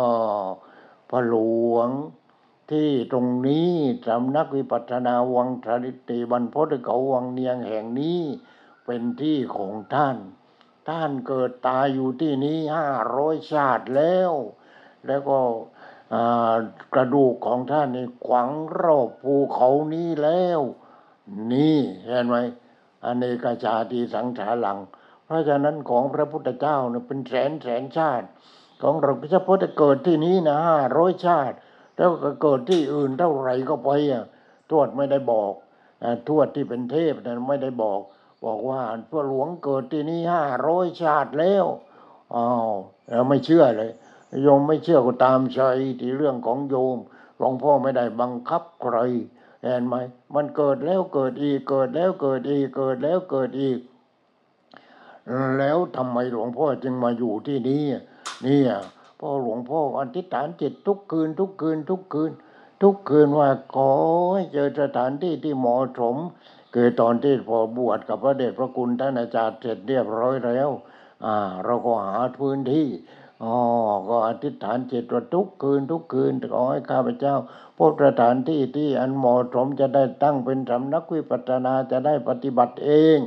[1.11, 1.37] พระหล
[1.75, 1.89] วง
[2.71, 3.71] ที่ตรงนี้
[4.07, 8.21] สำนักวิปัสสนาวังสริติบรรพตเขาวังเนียงแห่งนี้
[8.85, 10.17] เป็นที่ของท่าน
[10.89, 14.33] ท่านเกิดตายอยู่ที่นี้ห้าร้อยชาติแล้ว
[15.07, 15.39] แล้วก็
[16.95, 18.51] กระดูกของท่านนี่ขวาง
[18.81, 20.61] รอบภูเขานี้แล้ว
[21.53, 22.37] นี่เห็นไหม
[23.05, 24.79] อเนกชาติสังสารัง
[25.25, 28.27] เพราะฉะนั้นของพระพุทธเจ้าเนี่ยเป็นแสนแสนชาติ
[28.83, 31.57] ของเราเฉพาะแต่เกิดที่นี้นะห้าร้อยชาติ
[31.97, 34.25] แล้วก็เกิดที่อื่นเท่าไหร่ก็ไปอะ
[34.71, 35.53] ทวดไม่ได้บอก
[36.29, 38.01] ทวดที่เป็นเทพนั้นไม่ได้บอก
[38.45, 38.81] บอกว่า
[39.11, 41.67] พระหลวงเกิดที่นี่ห้าร้อยชาติแล้ว
[42.35, 42.71] อ้าว
[43.09, 43.93] แล้วไม่เชื่อเลย
[44.43, 45.61] โยมไม่เชื่อก็ตามใจ
[46.01, 46.99] ที่เรื่องของโยม
[47.39, 48.97] หลวงพ่อไม่ได้บังคับใคร
[49.63, 49.95] เห็นไหม
[50.35, 53.79] มันเกิดแล้วเกิดอีกเกิดแล้วเกิดอีกเกิดแล้วเกิดอีก
[55.59, 57.85] แล้วทำไมหลวงพ่อจึงมาอยู่ที่นี่
[58.47, 58.61] นี่
[59.19, 62.33] พราะหลวงพ่ออธิษฐานจิตทุกคืน ทุกคืน ทุกคืน
[62.83, 63.91] ทุกคืนว่าขอ
[64.35, 66.17] ให้เจอสถานที่ที่เหมาะสม
[66.75, 70.69] คือตอนที่พอบวชกับพระเดชพระคุณท่านอาจารย์เสร็จเรียบร้อยแล้ว
[71.25, 72.89] อ่าเราก็หาพื้นที่
[73.43, 73.57] อ๋อ
[74.09, 77.35] ก็อธิษฐานจิตว่าทุกคืนทุกคืนขอให้ข้าพเจ้า
[77.79, 83.19] พบสถานที่ที่อันเหมาะสมจะได้ตั้งเป็นสำนักวิปัสสนาจะได้ปฏิบัติเอง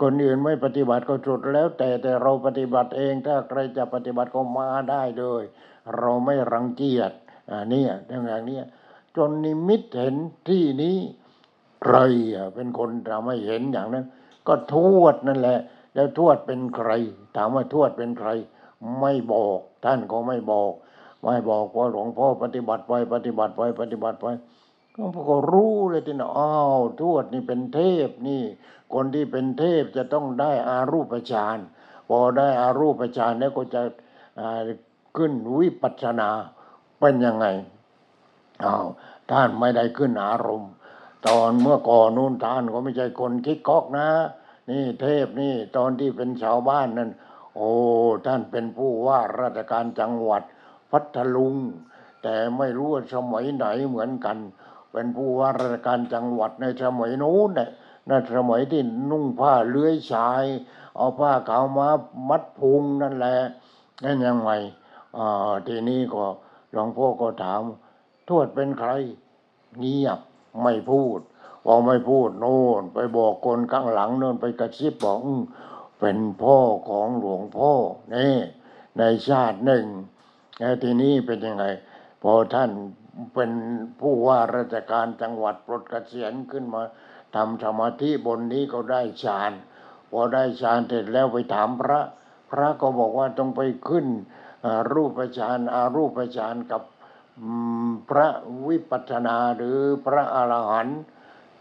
[0.00, 5.42] คนอื่นไม่ปฏิบัติก็สุดแล้วแต่แต่เราปฏิบัติเองถ้าใครจะปฏิบัติก็มาได้เลย
[5.96, 7.12] เราไม่รังเกียจ
[7.50, 8.58] อ่านี่ยอย่างนี้
[9.16, 10.16] จนนิมิตเห็น
[10.48, 10.98] ที่นี้
[11.82, 11.96] ใคร
[12.54, 14.04] เป็นคนทำให้เห็นอย่างนั้น
[14.48, 15.58] ก็ทวดนั่นแหละ
[15.94, 16.90] แล้วทวดเป็นใคร
[17.36, 18.28] ถามว่าทวดเป็นใคร
[19.00, 20.72] ไม่บอก ท่านก็ไม่บอก
[21.22, 24.26] ไม่บอกว่าหลวงพ่อปฏิบัติไปปฏิบัติไปปฏิบัติไป
[24.96, 28.42] หลวงพ่อก็รู้เลยที่นะอ้าวทวดนี่เป็นเทพนี่
[28.92, 31.58] คนที่เป็นเทพจะต้องได้อารูปฌาน
[32.08, 33.82] พอได้อารูปฌานแล้วก็จะ
[35.16, 36.30] ขึ้นวิปัสสนา
[36.98, 37.46] เป็นยังไง
[38.64, 38.86] อ้าว
[39.30, 40.72] ท่านไม่ได้ขึ้นอารมณ์
[41.26, 44.08] ตอนเมื่อก่อนนู้นท่านก็ไม่ใช่คนคิดกอกนะ
[44.70, 47.10] นี่เทพนี่ตอนที่เป็นชาวบ้านนั่น
[47.56, 47.70] โอ้
[48.26, 50.42] ท่านเป็นผู้ว่าราชการจังหวัด
[50.90, 51.54] พัทลุง
[52.22, 54.38] แต่ไม่รู้ว่าสมัยไหนเหมือนกัน
[54.94, 57.68] เป็นผู้ว่าราชการจังหวัดในสมัยนู้นเนี่ย
[58.08, 60.44] ในสมัยที่นุ่งผ้าเลื้อยชาย
[60.96, 61.88] เอาผ้าขาวมา
[62.28, 63.38] มัดพุงนั่นแหละ
[64.04, 64.50] นั่นยังไง
[65.16, 65.24] อ่
[65.66, 66.24] ทีนี้ก็
[66.72, 67.62] หลวงพ่อก็ถาม
[68.28, 68.90] ทวดเป็นใคร
[69.78, 70.18] เงียบ
[70.62, 71.20] ไม่พูด
[71.64, 75.18] พอไม่พูดโน่น ไปบอกคนข้างหลังโน่นไปกระซิบบอก
[75.98, 76.56] เป็นพ่อ
[76.88, 77.70] ของหลวงพ่อ
[78.14, 78.34] นี่
[78.98, 79.84] ในชาติหนึ่ง
[80.58, 81.64] แล้วทีนี้เป็นยังไง
[82.22, 82.70] พอท่าน
[83.34, 83.50] เป็น
[84.00, 86.82] ผู้ว่าราชการจังหวัดปลดเกษียณขึ้นมา
[87.36, 89.52] ทำสมาธิบนนี้ก็ได้ฌาน
[90.10, 92.00] พอได้ฌานเสร็จแล้วไปถามพระ
[92.50, 94.06] พระก็บอกว่าต้องไปขึ้น
[94.66, 96.82] อารูปฌานอารูปฌานกับ
[98.10, 98.28] พระ
[98.68, 101.00] วิปัสสนาหรือพระอรหันต์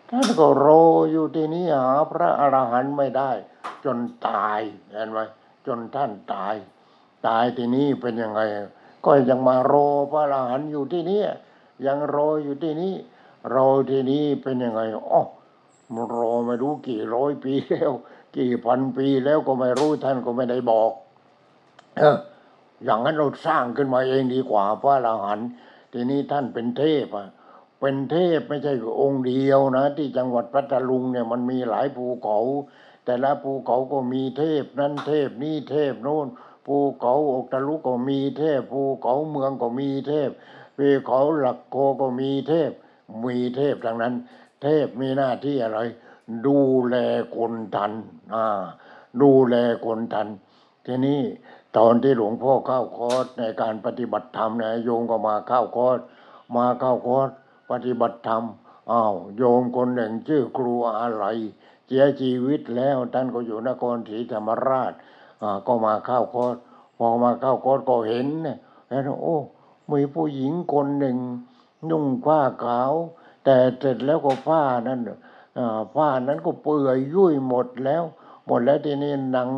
[0.09, 3.31] ท่านก็รออยู่ที่นี้หาพระอรหันต์ไม่ได้
[3.85, 3.97] จน
[4.27, 4.59] ตาย
[4.91, 5.19] เห็นไหม
[5.67, 6.55] จนท่านตาย
[7.27, 8.41] ตายที่นี้เป็นยังไง
[9.05, 11.23] ก็ยังมารอพระอรหันต์อยู่ที่นี่
[11.85, 12.93] ยังรออยู่ที่นี้
[13.55, 14.81] รอที่นี้เป็นยังไง
[15.11, 15.21] อ๋อ
[15.93, 17.91] มันรอไม่รู้กี่ร้อยปีแล้ว
[18.37, 20.91] กี่พันปีแล้วก็ไม่รู้ท่านก็ไม่ได้บอก
[21.97, 22.17] เออ
[22.83, 25.47] อย่างนั้นเราสร้างขึ้นมาเองดีกว่าพระอรหันต์
[25.93, 27.27] ทีนี้ท่านเป็นเทพอะ
[27.79, 32.39] เป็นเทพไม่ใช่องค์เดียวนะ ที่จังหวัดพัทลุงเนี่ยมันมีหลายภูเขา
[33.05, 36.27] แต่ละภูเขาก็มีเทพนั้นเทพนี่เทพโน้น
[36.65, 40.29] ภูเขาอกตะลุก็มีเทพภูเขาเมืองก็มีเทพ
[40.77, 42.71] ภูเขาหลักโกก็มีเทพ
[43.25, 44.13] มีเทพทั้งนั้น
[44.61, 45.79] เทพมีหน้าที่อะไร
[46.45, 46.95] ดูแล
[47.35, 47.91] คนธรรพ์
[48.33, 48.45] อ่า
[49.21, 49.55] ดูแล
[49.85, 50.27] คนธรรพ์
[50.85, 51.21] ทีนี้
[51.77, 55.99] ตอนที่หลวงพ่อเข้าคอร์สในการปฏิบัติธรรมเนี่ยโยมก็มาเข้าคอร์ส
[56.55, 57.29] มาเข้าคอร์ส
[57.71, 58.43] ปฏิบัติธรรม
[58.91, 61.25] อ้าวโยมคนหนึ่งชื่อครูอะไร
[61.87, 64.93] เสียชีวิตแล้วท่านก็อยู่นครศรีธรรมราช
[65.67, 66.55] ก็มาเข้าคอร์ส
[66.97, 69.37] พอมาเข้าคอร์สก็เห็นเนี่ยแล้วโอ้
[69.91, 71.17] มีผู้หญิงคนหนึ่ง
[71.89, 72.93] นุ่งผ้าขาว
[73.43, 74.99] แต่เสร็จแล้วก็ผ้านั้น
[75.57, 78.03] อ่าผ้านั้นก็เปื่อยยุ่ยหมดแล้ว
[78.47, 79.49] หมดแล้วทีนี้นั่ง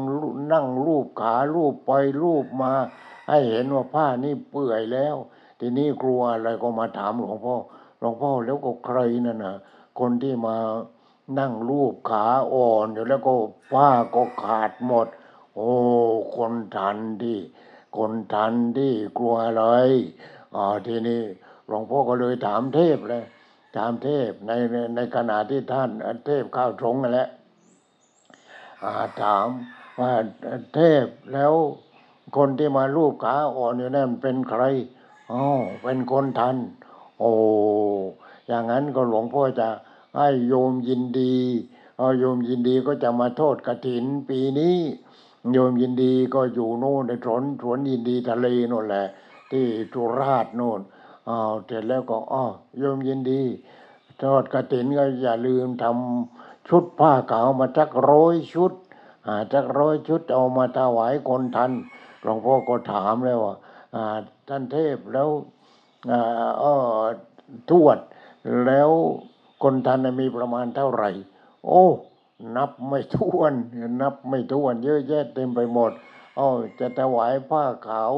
[0.52, 1.92] นั่งรูปขารูปไป
[2.24, 2.72] รูปมา
[3.28, 5.16] ให้เห็นว่าผ้านี่เปื่อยแล้ว
[5.60, 7.56] ทีนี้กลัวอะไรก็มาถามหลวงพ่อ
[8.00, 9.56] หลวงพ่อแล้วก็ใครนั่นนะ
[10.00, 10.56] คนที่มา
[11.40, 13.34] นั่งรูปขาอ่อนอยู่แล้วก็
[13.74, 15.08] ผ้าก็ขาดหมด
[15.56, 15.72] โอ้
[16.36, 17.40] คนทันที่
[17.98, 19.66] คนทันที่กลัวอะไร
[20.56, 21.22] อ่าทีนี้
[21.68, 23.24] หลวงพ่อก็เลยถามเทพเลย
[23.76, 25.90] ถามเทพในในในขณะที่ท่าน
[26.26, 27.30] เทพเข้าทรงนั่นแหละ
[28.84, 29.48] อาถาม
[30.00, 30.12] ว่า
[30.76, 31.54] เทพแล้ว
[32.38, 34.64] คนที่มาลูบขาอ่อนอยู่นั่นเป็นใคร
[35.32, 35.42] อ๋อ
[35.84, 36.56] เป็นคนทัน
[37.20, 37.32] โอ้
[38.48, 39.68] อย่างนั้นก็หลวงพ่อจะ
[40.16, 41.38] ให้โยมยินดี
[41.98, 44.78] เอาโยมยินดีก็จะมาโทษกระถินปีนี้
[45.54, 49.06] โยมยินดีก็อยู่โน่นในสวนสวนยินดีทะเลโน่นแหละ
[49.52, 50.80] ที่จุราชโน่น
[51.30, 52.46] อ้าวเสร็จแล้วก็อ้อ
[52.80, 53.42] โยมยินดี
[54.22, 58.74] ทอดกระถินก็อย่าลืมทำชุดผ้าขาวมาจักร้อยชุด
[59.26, 61.72] อ่าจักร้อยชุดเอามาถวายคนทัน
[62.24, 63.54] หลวงพ่อก็ถามเลยว่า
[63.96, 64.04] อ่า
[64.48, 65.30] ท่านเทพแล้ว
[66.12, 66.74] อ่าอ้อ
[67.70, 67.98] ทวด
[68.66, 68.90] แล้ว
[69.64, 71.10] คนทันมีประมาณเท่าไหร่
[71.66, 71.84] โอ้
[72.56, 73.54] นับไม่ถ้วน
[74.02, 75.92] นับไม่ถ้วนเยอะแยะเต็มไปหมด
[76.38, 76.48] อ้อ
[76.80, 78.14] จะถวายผ้าขาว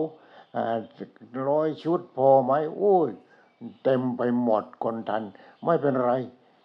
[1.48, 3.10] ร้อยชุดพอไหมโอ้ย
[3.84, 5.24] เต็มไปหมดคนทัน
[5.66, 6.12] ไม่เป็นไร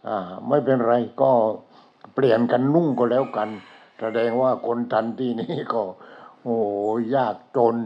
[0.07, 0.17] อ่า
[0.49, 1.31] ไม่เป็นไรก็
[2.15, 3.49] เปลี่ยนกันนุ่งก็แล้วกัน
[4.01, 5.83] แสดงว่าคนทันที่นี่ก็
[6.43, 6.59] โอ้
[7.17, 7.77] ยากจน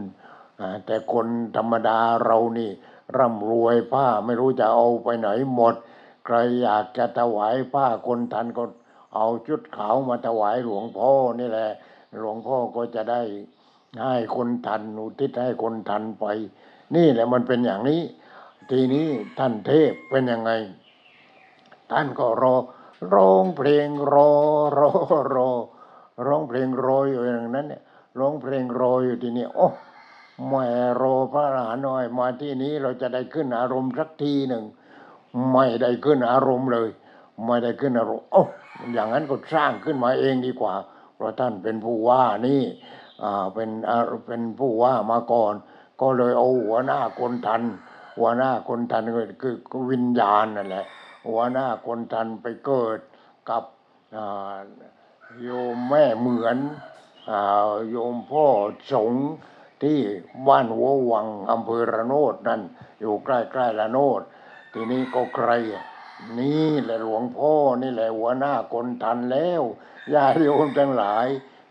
[0.59, 2.69] อ่าแต่คนธรรมดาเรานี่
[3.17, 5.75] ร่ำรวยผ้าไม่รู้จะเอาไปไหนหมด
[6.25, 8.63] ใครอยากจะถวายผ้าคนทันก็
[9.17, 11.09] เอาชุดขาวมาถวายหลวงพ่อ
[11.39, 11.69] นี่แหละ
[12.19, 13.21] หลวงพ่อก็จะได้
[14.03, 16.25] ให้คนทันอุทิศให้คนทันไป
[16.95, 18.01] นี่แหละมันเป็นอย่างนี้
[18.69, 19.07] ทีนี้
[19.39, 20.51] ท่านเทพเป็นยังไง
[21.91, 22.55] ท่านก็รอ
[23.13, 24.31] ร้องเพลงรอ
[24.79, 24.89] รอ
[25.35, 25.49] รอ
[26.25, 27.81] ร้องเพลงรออยู่อย่างนั้นเนี่ย
[28.19, 29.67] ร้องเพลงรออยู่ทีนี่โอ้
[30.47, 30.65] แม่
[31.01, 34.63] รอพระอรหันต์หน่อยมาที่นี้เราจะได้ขึ้นอารมณ์สักทีหนึ่ง
[35.51, 36.89] ไม่ได้ขึ้นอารมณ์เลย
[37.45, 38.41] ไม่ได้ขึ้นอารมณ์โอ้
[38.93, 40.73] อย่างนั้นก็สร้างขึ้นมาเองดีกว่า
[41.15, 42.61] เพราะท่านเป็นผู้ว่านี่
[43.23, 45.53] อ่าเป็นอ่าเป็นผู้ว่ามาก่อน
[46.01, 47.61] ก็เลยเอาหัวหน้าคนทัน
[48.17, 50.85] หัวหน้าคนทันก็คือคือวิญญาณนั่นแหละ
[51.27, 52.99] หัวหน้าคนทันไปเกิด
[53.49, 53.63] กับ
[54.15, 54.55] อ่า
[55.43, 56.57] โยมแม่เหมือน
[57.29, 58.45] อ่าโยมพ่อ
[58.91, 59.25] สงฆ์
[59.83, 59.99] ที่
[60.47, 62.61] บ้านหัววังอำเภอระโนดนั่น
[63.01, 64.21] อยู่ใกล้ๆระโนด
[64.73, 65.49] ทีนี้ก็ใคร
[66.39, 67.51] นี่แหละหลวงพ่อ
[67.81, 69.61] นี่แหละหัวหน้าคนทันแล้ว
[70.13, 71.27] ญาติโยมทั้งหลาย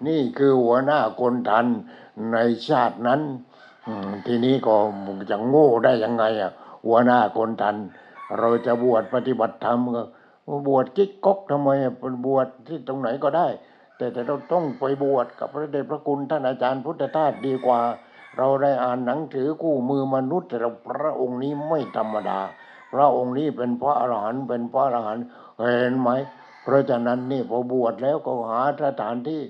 [0.06, 1.66] นี่คือหัวหน้าคนทัน
[2.32, 2.36] ใน
[2.68, 3.20] ชาตินั้น
[4.26, 4.74] ทีนี้ก็
[5.30, 6.52] จะโง่ได้ยังไงอะ
[6.86, 7.76] หัวหน้าคนทัน
[8.38, 10.02] เราจะบวชปฏิบัติธรรมก็
[10.68, 11.92] บวชกิ๊กก๊อกทำไมอะ
[12.26, 13.46] บวชที่ตรงไหนก็ได้
[13.96, 17.80] แต่แต่เราต้องไปบวชกับพระเดชพระคุณท่านอาจารย์พุทธทาสดีกว่า
[18.36, 22.38] เราได้อ่านหนังสือคู่มือมนุษย์แต่เราพระองค์นี้ไม่ธรรมดา
[22.98, 25.24] ระองค์นี้เป็นพระอรหันต์เป็นพระอรหันต์
[25.58, 26.10] เห็นไหม
[26.62, 29.42] เพราะฉะนั้นนี่พอบวชแล้วก็หาสถานที่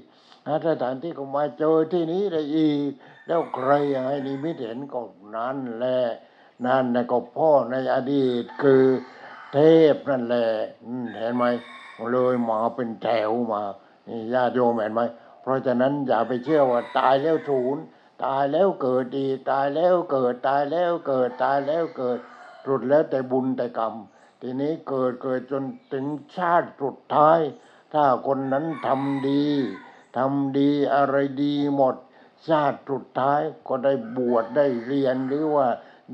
[0.47, 2.91] หาสถานที่ก็มาเจอที่นี้ได้อีก
[3.27, 3.71] แล้วใคร
[4.07, 5.01] ให้นิมิตเห็นก็
[5.35, 6.01] นั่นแหละ
[6.67, 8.85] นั่นแหละก็พ่อในอดีตคือ
[9.53, 9.59] เท
[9.95, 10.47] พนั่นแหละ
[11.17, 11.45] เห็นไหม
[12.13, 13.63] เลยมาเป็นแถวมา
[14.09, 15.03] นี่ญาติโยมเห็นไหม
[15.43, 17.83] เพราะฉะนั้นอย่าไปเชื่อว่าตายแล้วศูนย์
[18.25, 22.19] ตายแล้วเกิดดี ตายแล้วเกิดตายแล้วเกิดตายแล้วเกิด
[22.67, 23.95] สุดแล้วแต่บุญแต่กรรม
[24.41, 26.07] ทีนี้เกิดเกิดจนถึง
[26.37, 27.39] ชาติสุดท้าย
[27.93, 29.45] ถ้าคนนั้นทำดี
[30.17, 31.97] ทำดีอะไรดีหมด
[32.49, 35.67] ชาติสุดท้ายก็ได้บวชได้เรียนหรือว่า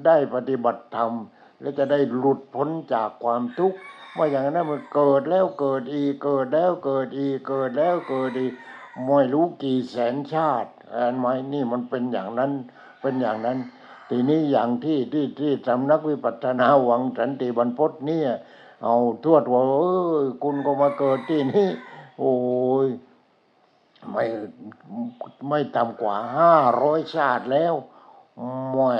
[0.06, 1.12] ได้ปฏิบัติธรรม
[1.60, 3.78] และจะได้หลุดพ้นจากความทุกข์
[4.14, 8.52] ไม่อย่างนั้นมันเกิดแล้วเกิดอีกเกิดแล้วเกิดอีกเกิดแล้วเกิดอีก
[9.06, 12.52] ไม่รู้กี่แสนชาติเห็นไหมนี่มันเป็นอย่างนั้น
[13.02, 13.58] เป็นอย่างนั้น
[14.14, 18.28] ทีนี้อย่างที่ที่ที่สำนักวิปัสสนาหวังสันติบรรพตเนี่ย
[18.84, 19.74] เอาทวดว่าเอ
[20.18, 21.68] อคุณก็มาเกิดที่นี่
[22.18, 22.34] โอ้
[22.86, 22.88] ย
[24.10, 24.24] ไม่
[25.48, 27.74] ไม่ต่ำกว่าห้าร้อยชาติแล้ว
[28.70, 28.92] แหม่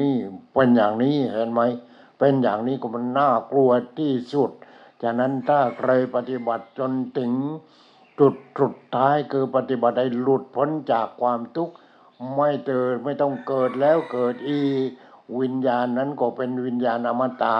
[0.00, 0.16] นี่
[0.52, 1.60] เป็นอย่างนี้เห็นไหม
[2.18, 4.50] เป็นอย่างนี้ก็มันน่ากลัวที่สุด
[5.02, 7.32] ฉะนั้นถ้าใครปฏิบัติจนถึง
[8.20, 11.74] จุดสุดท้ายคือปฏิบัติให้หลุดพ้นจากความทุกข์
[12.34, 14.88] ไม่เกิดไม่ต้องเกิดแล้วเกิดอีก
[15.40, 17.58] วิญญาณนั้นก็เป็นวิญญาณอมตะ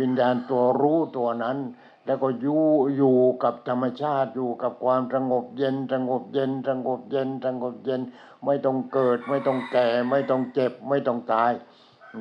[0.00, 1.58] วิญญาณตัวรู้ตัวนั้น
[2.06, 2.64] แล้วก็อยู่
[2.96, 8.00] อยู่กับธรรมชาติอยู่กับความสงบเย็นสงบเย็นสงบเย็นสงบเย็น
[8.44, 11.52] ไม่ต้องเกิด ไม่ต้องแก่ ไม่ต้องเจ็บ ไม่ต้องตาย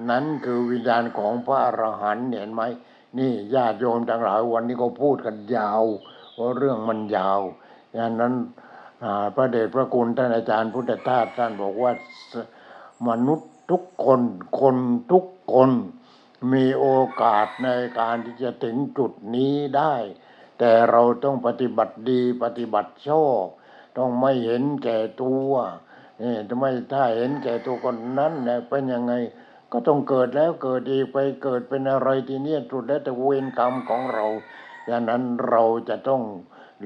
[0.09, 2.61] นั้นคือวิญญาณของพระอรหันต์เห็นไหม
[3.17, 5.83] นี่ญาติโยมทั้งหลายวันนี้ก็พูดกันยาว
[6.33, 7.41] เพราะเรื่องมันยาว
[7.97, 8.33] ดังนั้น
[9.35, 11.91] พระเดชพระคุณท่านอาจารย์พุทธทาสท่านบอกว่า
[13.07, 14.21] มนุษย์ทุกคน
[14.61, 14.77] คน
[15.11, 15.71] ทุกคน
[16.53, 16.87] มีโอ
[17.21, 19.95] กาสในการที่จะถึงจุดนี้ได้
[20.59, 23.45] แต่เราต้องปฏิบัติดีปฏิบัติชอบ
[23.97, 25.51] ต้องไม่เห็นแก่ตัว
[26.21, 29.13] นี่ทำไมถ้าเห็นแก่ตัวคนนั้นเนี่ยเป็นยังไง
[29.71, 34.25] ก็ต้องเกิดแล้วเกิดอีกไปเกิดเป็นอะไรทีเนี้ยสุดแล้วแต่เวรกรรมของเรา
[34.89, 36.21] ดังนั้นเราจะต้อง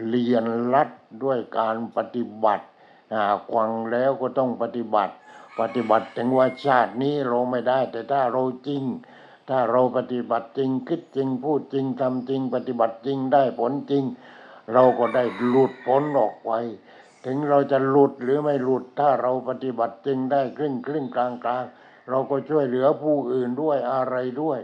[0.08, 0.90] เรียนรัด
[1.24, 2.66] ด้วยการปฏิบัติ
[3.14, 5.14] อ่าควังแล้วก็ต้องปฏิบัติ
[5.60, 8.84] ปฏิบัติถึงว่าชาตินี้เราไม่ได้ แต่ถ้าเราจริง
[9.50, 14.04] ถ้าเราปฏิบัติจริงคิดจริงพูดจริงทำจริง ปฏิบัติจริงได้ผลจริง
[14.74, 16.52] เราก็ได้หลุดพ้นออกไป
[17.26, 21.66] ถึงเราจะหลุดหรือไม่หลุดถ้าเราปฏิบัติจริงได้ครึ่งครึ่งกลางกลาง
[22.10, 24.60] เราก็ช่วยเหลือผู้อื่นด้วยอะไรด้วย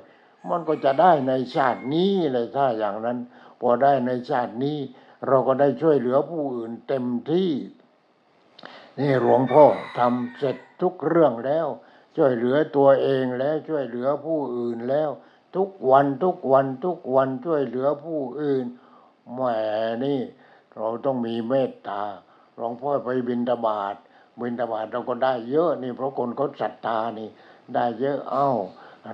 [0.49, 3.17] มันก็จะได้ในชาตินี้เลยถ้าอย่างนั้น
[3.61, 4.77] พอได้ในชาตินี้
[5.28, 7.51] เราก็ได้ช่วยเหลือผู้อื่นเต็มที่
[8.99, 9.63] นี่หลวงพ่อ
[9.97, 11.67] ทำเสร็จทุกเรื่องแล้ว
[12.15, 15.09] ช่วยเหลือตัวเองแล้วช่วยเหลือผู้อื่นแล้ว
[15.55, 18.65] ทุกวันทุกวันทุกวันช่วยเหลือผู้อื่น
[19.34, 19.39] แหม
[20.05, 20.19] นี่
[20.76, 22.01] เราต้องมีเมตตา
[22.55, 23.95] หลวงพ่อไปบินตบาท
[24.39, 27.30] บินตบาทเราก็ได้เยอะนี่เพราะคนเขาศรัทธานี่
[27.74, 28.49] ได้เยอะเอ้า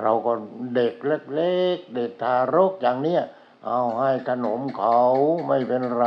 [0.01, 0.31] เราก็
[0.75, 3.21] เด็กเล็กๆเด็กทารกอย่างเนี้ย
[3.65, 4.99] เอาให้ขนมเขา
[5.47, 6.05] ไม่เป็นไร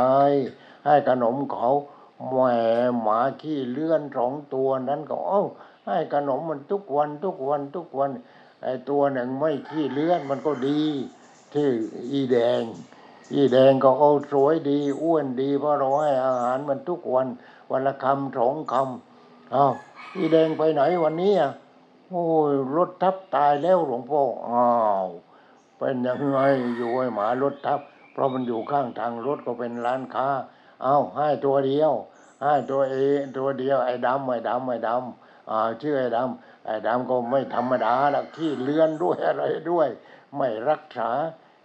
[0.85, 1.69] ให้ขนมเขา
[2.27, 2.35] แหม
[3.01, 5.43] หมาขี้เลื่อนสองตัวนั้นก็เอ้า
[5.87, 8.11] ให้ขนมมันทุกวันทุกวันทุกวัน
[8.63, 10.81] ไอ้ตัวหนึ่งไม่ขี้เลื่อนมันก็ดี
[11.53, 11.69] ที่
[12.11, 12.63] อีแดง
[13.33, 17.27] อีแดงก็เอาสวยดี อ้วนดี เพราะเราให้อาหารมันทุกวัน
[17.71, 19.73] วันละคำสองคำอ้าว
[20.15, 21.51] อีแดงไปไหนวันนี้อะ
[22.09, 24.67] โอ้ยรถทับตายแล้วหลวงพ่ออ้า
[25.05, 25.07] ว
[25.83, 26.39] เป็นยังไง
[26.77, 27.79] อยู่ไอ้หมารถทับ
[28.13, 30.27] เพราะมันอยู่ข้างทางรถก็เป็นร้านค้า
[30.83, 31.91] เอาให้ตัวเดียว
[32.43, 32.95] ให้ตัวเอ
[33.37, 39.87] ตัวเดียวไอ้ดำไอ้ดำไอ้ดำอ่าชื่อไอ้ดำไอ้ดำก็ไม่ธรรมดาละขี้เลื่อนด้วยอะไรด้วย
[40.37, 41.09] ไม่รักษา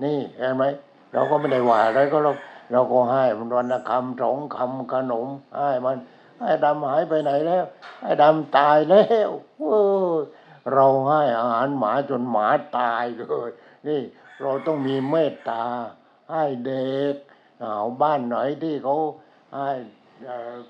[0.03, 0.65] นี่เห็นไหม
[1.13, 2.33] เราก็ไม่ได้ว่าอะไรก็เรา
[2.73, 5.97] เราก็ให้มันวันละคำสองคำขนมให้มัน
[6.41, 7.65] ไอ้ดำหายไปไหนแล้ว
[8.03, 9.31] ไอ้ดำตายแล้ว
[10.75, 12.47] เราให้อาหารหมาจนหมา
[12.79, 13.51] ตายเลย
[13.89, 14.03] นี่
[14.43, 15.65] เราต้องมีเมตตา
[16.33, 17.15] ให้เด็ก
[17.61, 18.97] เอาบ้านไหนที่เขา
[19.55, 19.71] ให้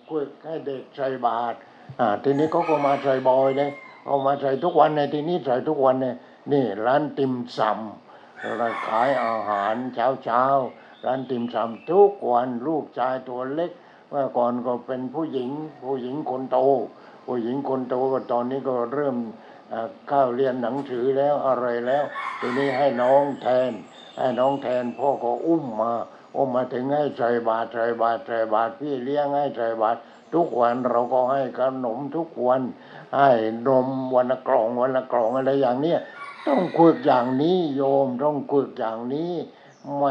[0.09, 1.57] คุยให้เด็กใส่บาตร
[2.01, 3.71] อ่าทีนี้เขาก็มาใส่บอยเลย
[4.07, 6.17] เอามาใส่ทุกวันในทีนี้ใส่ทุกวันเนี่ย
[6.53, 10.45] นี่ร้านติมซำเรานขายอาหารเช้าเช้า
[11.05, 13.71] ร้านติมซำทุกวันลูกชายตัวเล็ก
[14.09, 15.51] เมื่อก่อนก็เป็นผู้หญิง
[15.85, 16.59] ผู้หญิงคนโต
[17.27, 19.17] ผู้หญิงคนโตก็ตอนนี้ก็เริ่ม
[20.09, 22.05] เข้าเรียนหนังสือแล้วอะไรแล้ว
[22.41, 23.73] ทีนี้ให้น้องแทน
[24.19, 25.93] ให้น้องแทนพ่อก็อุ้มมา
[26.37, 29.99] อุ้มมาถึงให้ใส่บาตรใส่บาตรใส่บาตรพี่เลี้ยงให้ใส่บาตร
[30.35, 32.63] ทุกวันเราก็ให้ขนมทุกวัน
[33.17, 33.31] ให้
[33.69, 35.99] นมวันละกล่องวันละกล่องอะไรอย่างเนี้ย
[36.47, 39.33] ต้องฝึกอย่างนี้โยมต้องฝึกอย่างนี้
[39.97, 40.05] แหม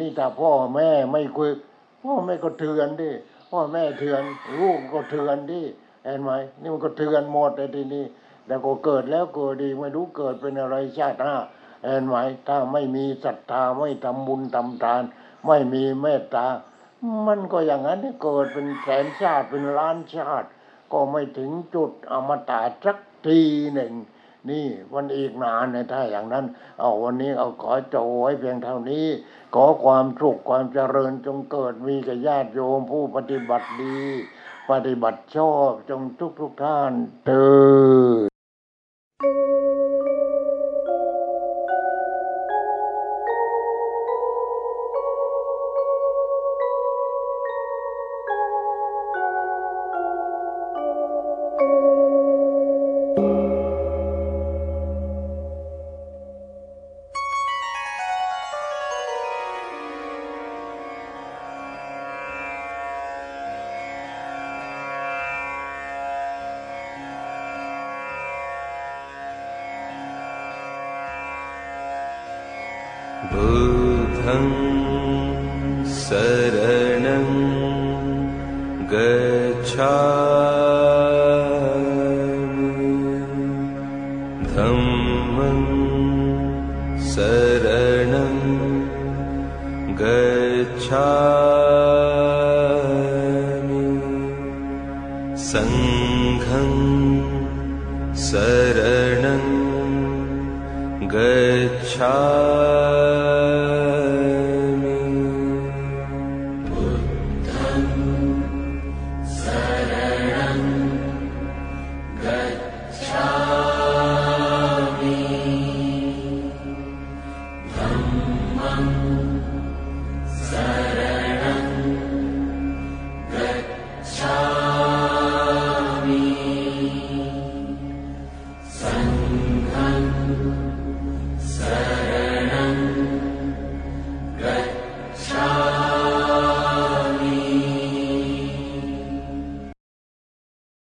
[0.00, 1.56] นี่ถ้าพ่อแม่ไม่ฝึก
[2.02, 3.10] พ่อแม่ก็เถือนดิ
[3.50, 4.22] พ่อแม่เถือน
[4.58, 5.62] ลูกก็เถือนดิ
[6.04, 6.30] เห็นไหม
[6.60, 8.04] นี่มันก็เถือนหมดเลยทีนี้
[8.48, 11.34] แล้วก็เกิดแล้วเกิดดีไม่รู้เกิดเป็นอะไรชาติหน้า
[11.84, 12.16] เห็นไหม
[12.48, 15.02] ถ้าไม่มีศรัทธาไม่ทำบุญทำทาน
[15.46, 16.46] ไม่มีเมตตา
[17.26, 20.48] มันก็อย่างนั้นเกิดเป็นแสนชาติเป็นล้านชาติ
[20.92, 23.40] ก็ไม่ถึงจุดอมตะสักที
[23.74, 23.92] หนึ่ง
[24.50, 26.44] นี่มันอีกนานในถ้าอย่างนั้น
[26.80, 29.06] เอาวันนี้เอาขอโจไว้เพียงเท่านี้
[29.54, 33.98] ขอความสุขความเจริญจงเกิดมีกับญาติโยมผู้ปฏิบัติดี
[34.70, 36.92] ปฏิบัติชอบจงทุกทุกท่าน
[37.26, 37.46] เถิ
[38.26, 38.37] ด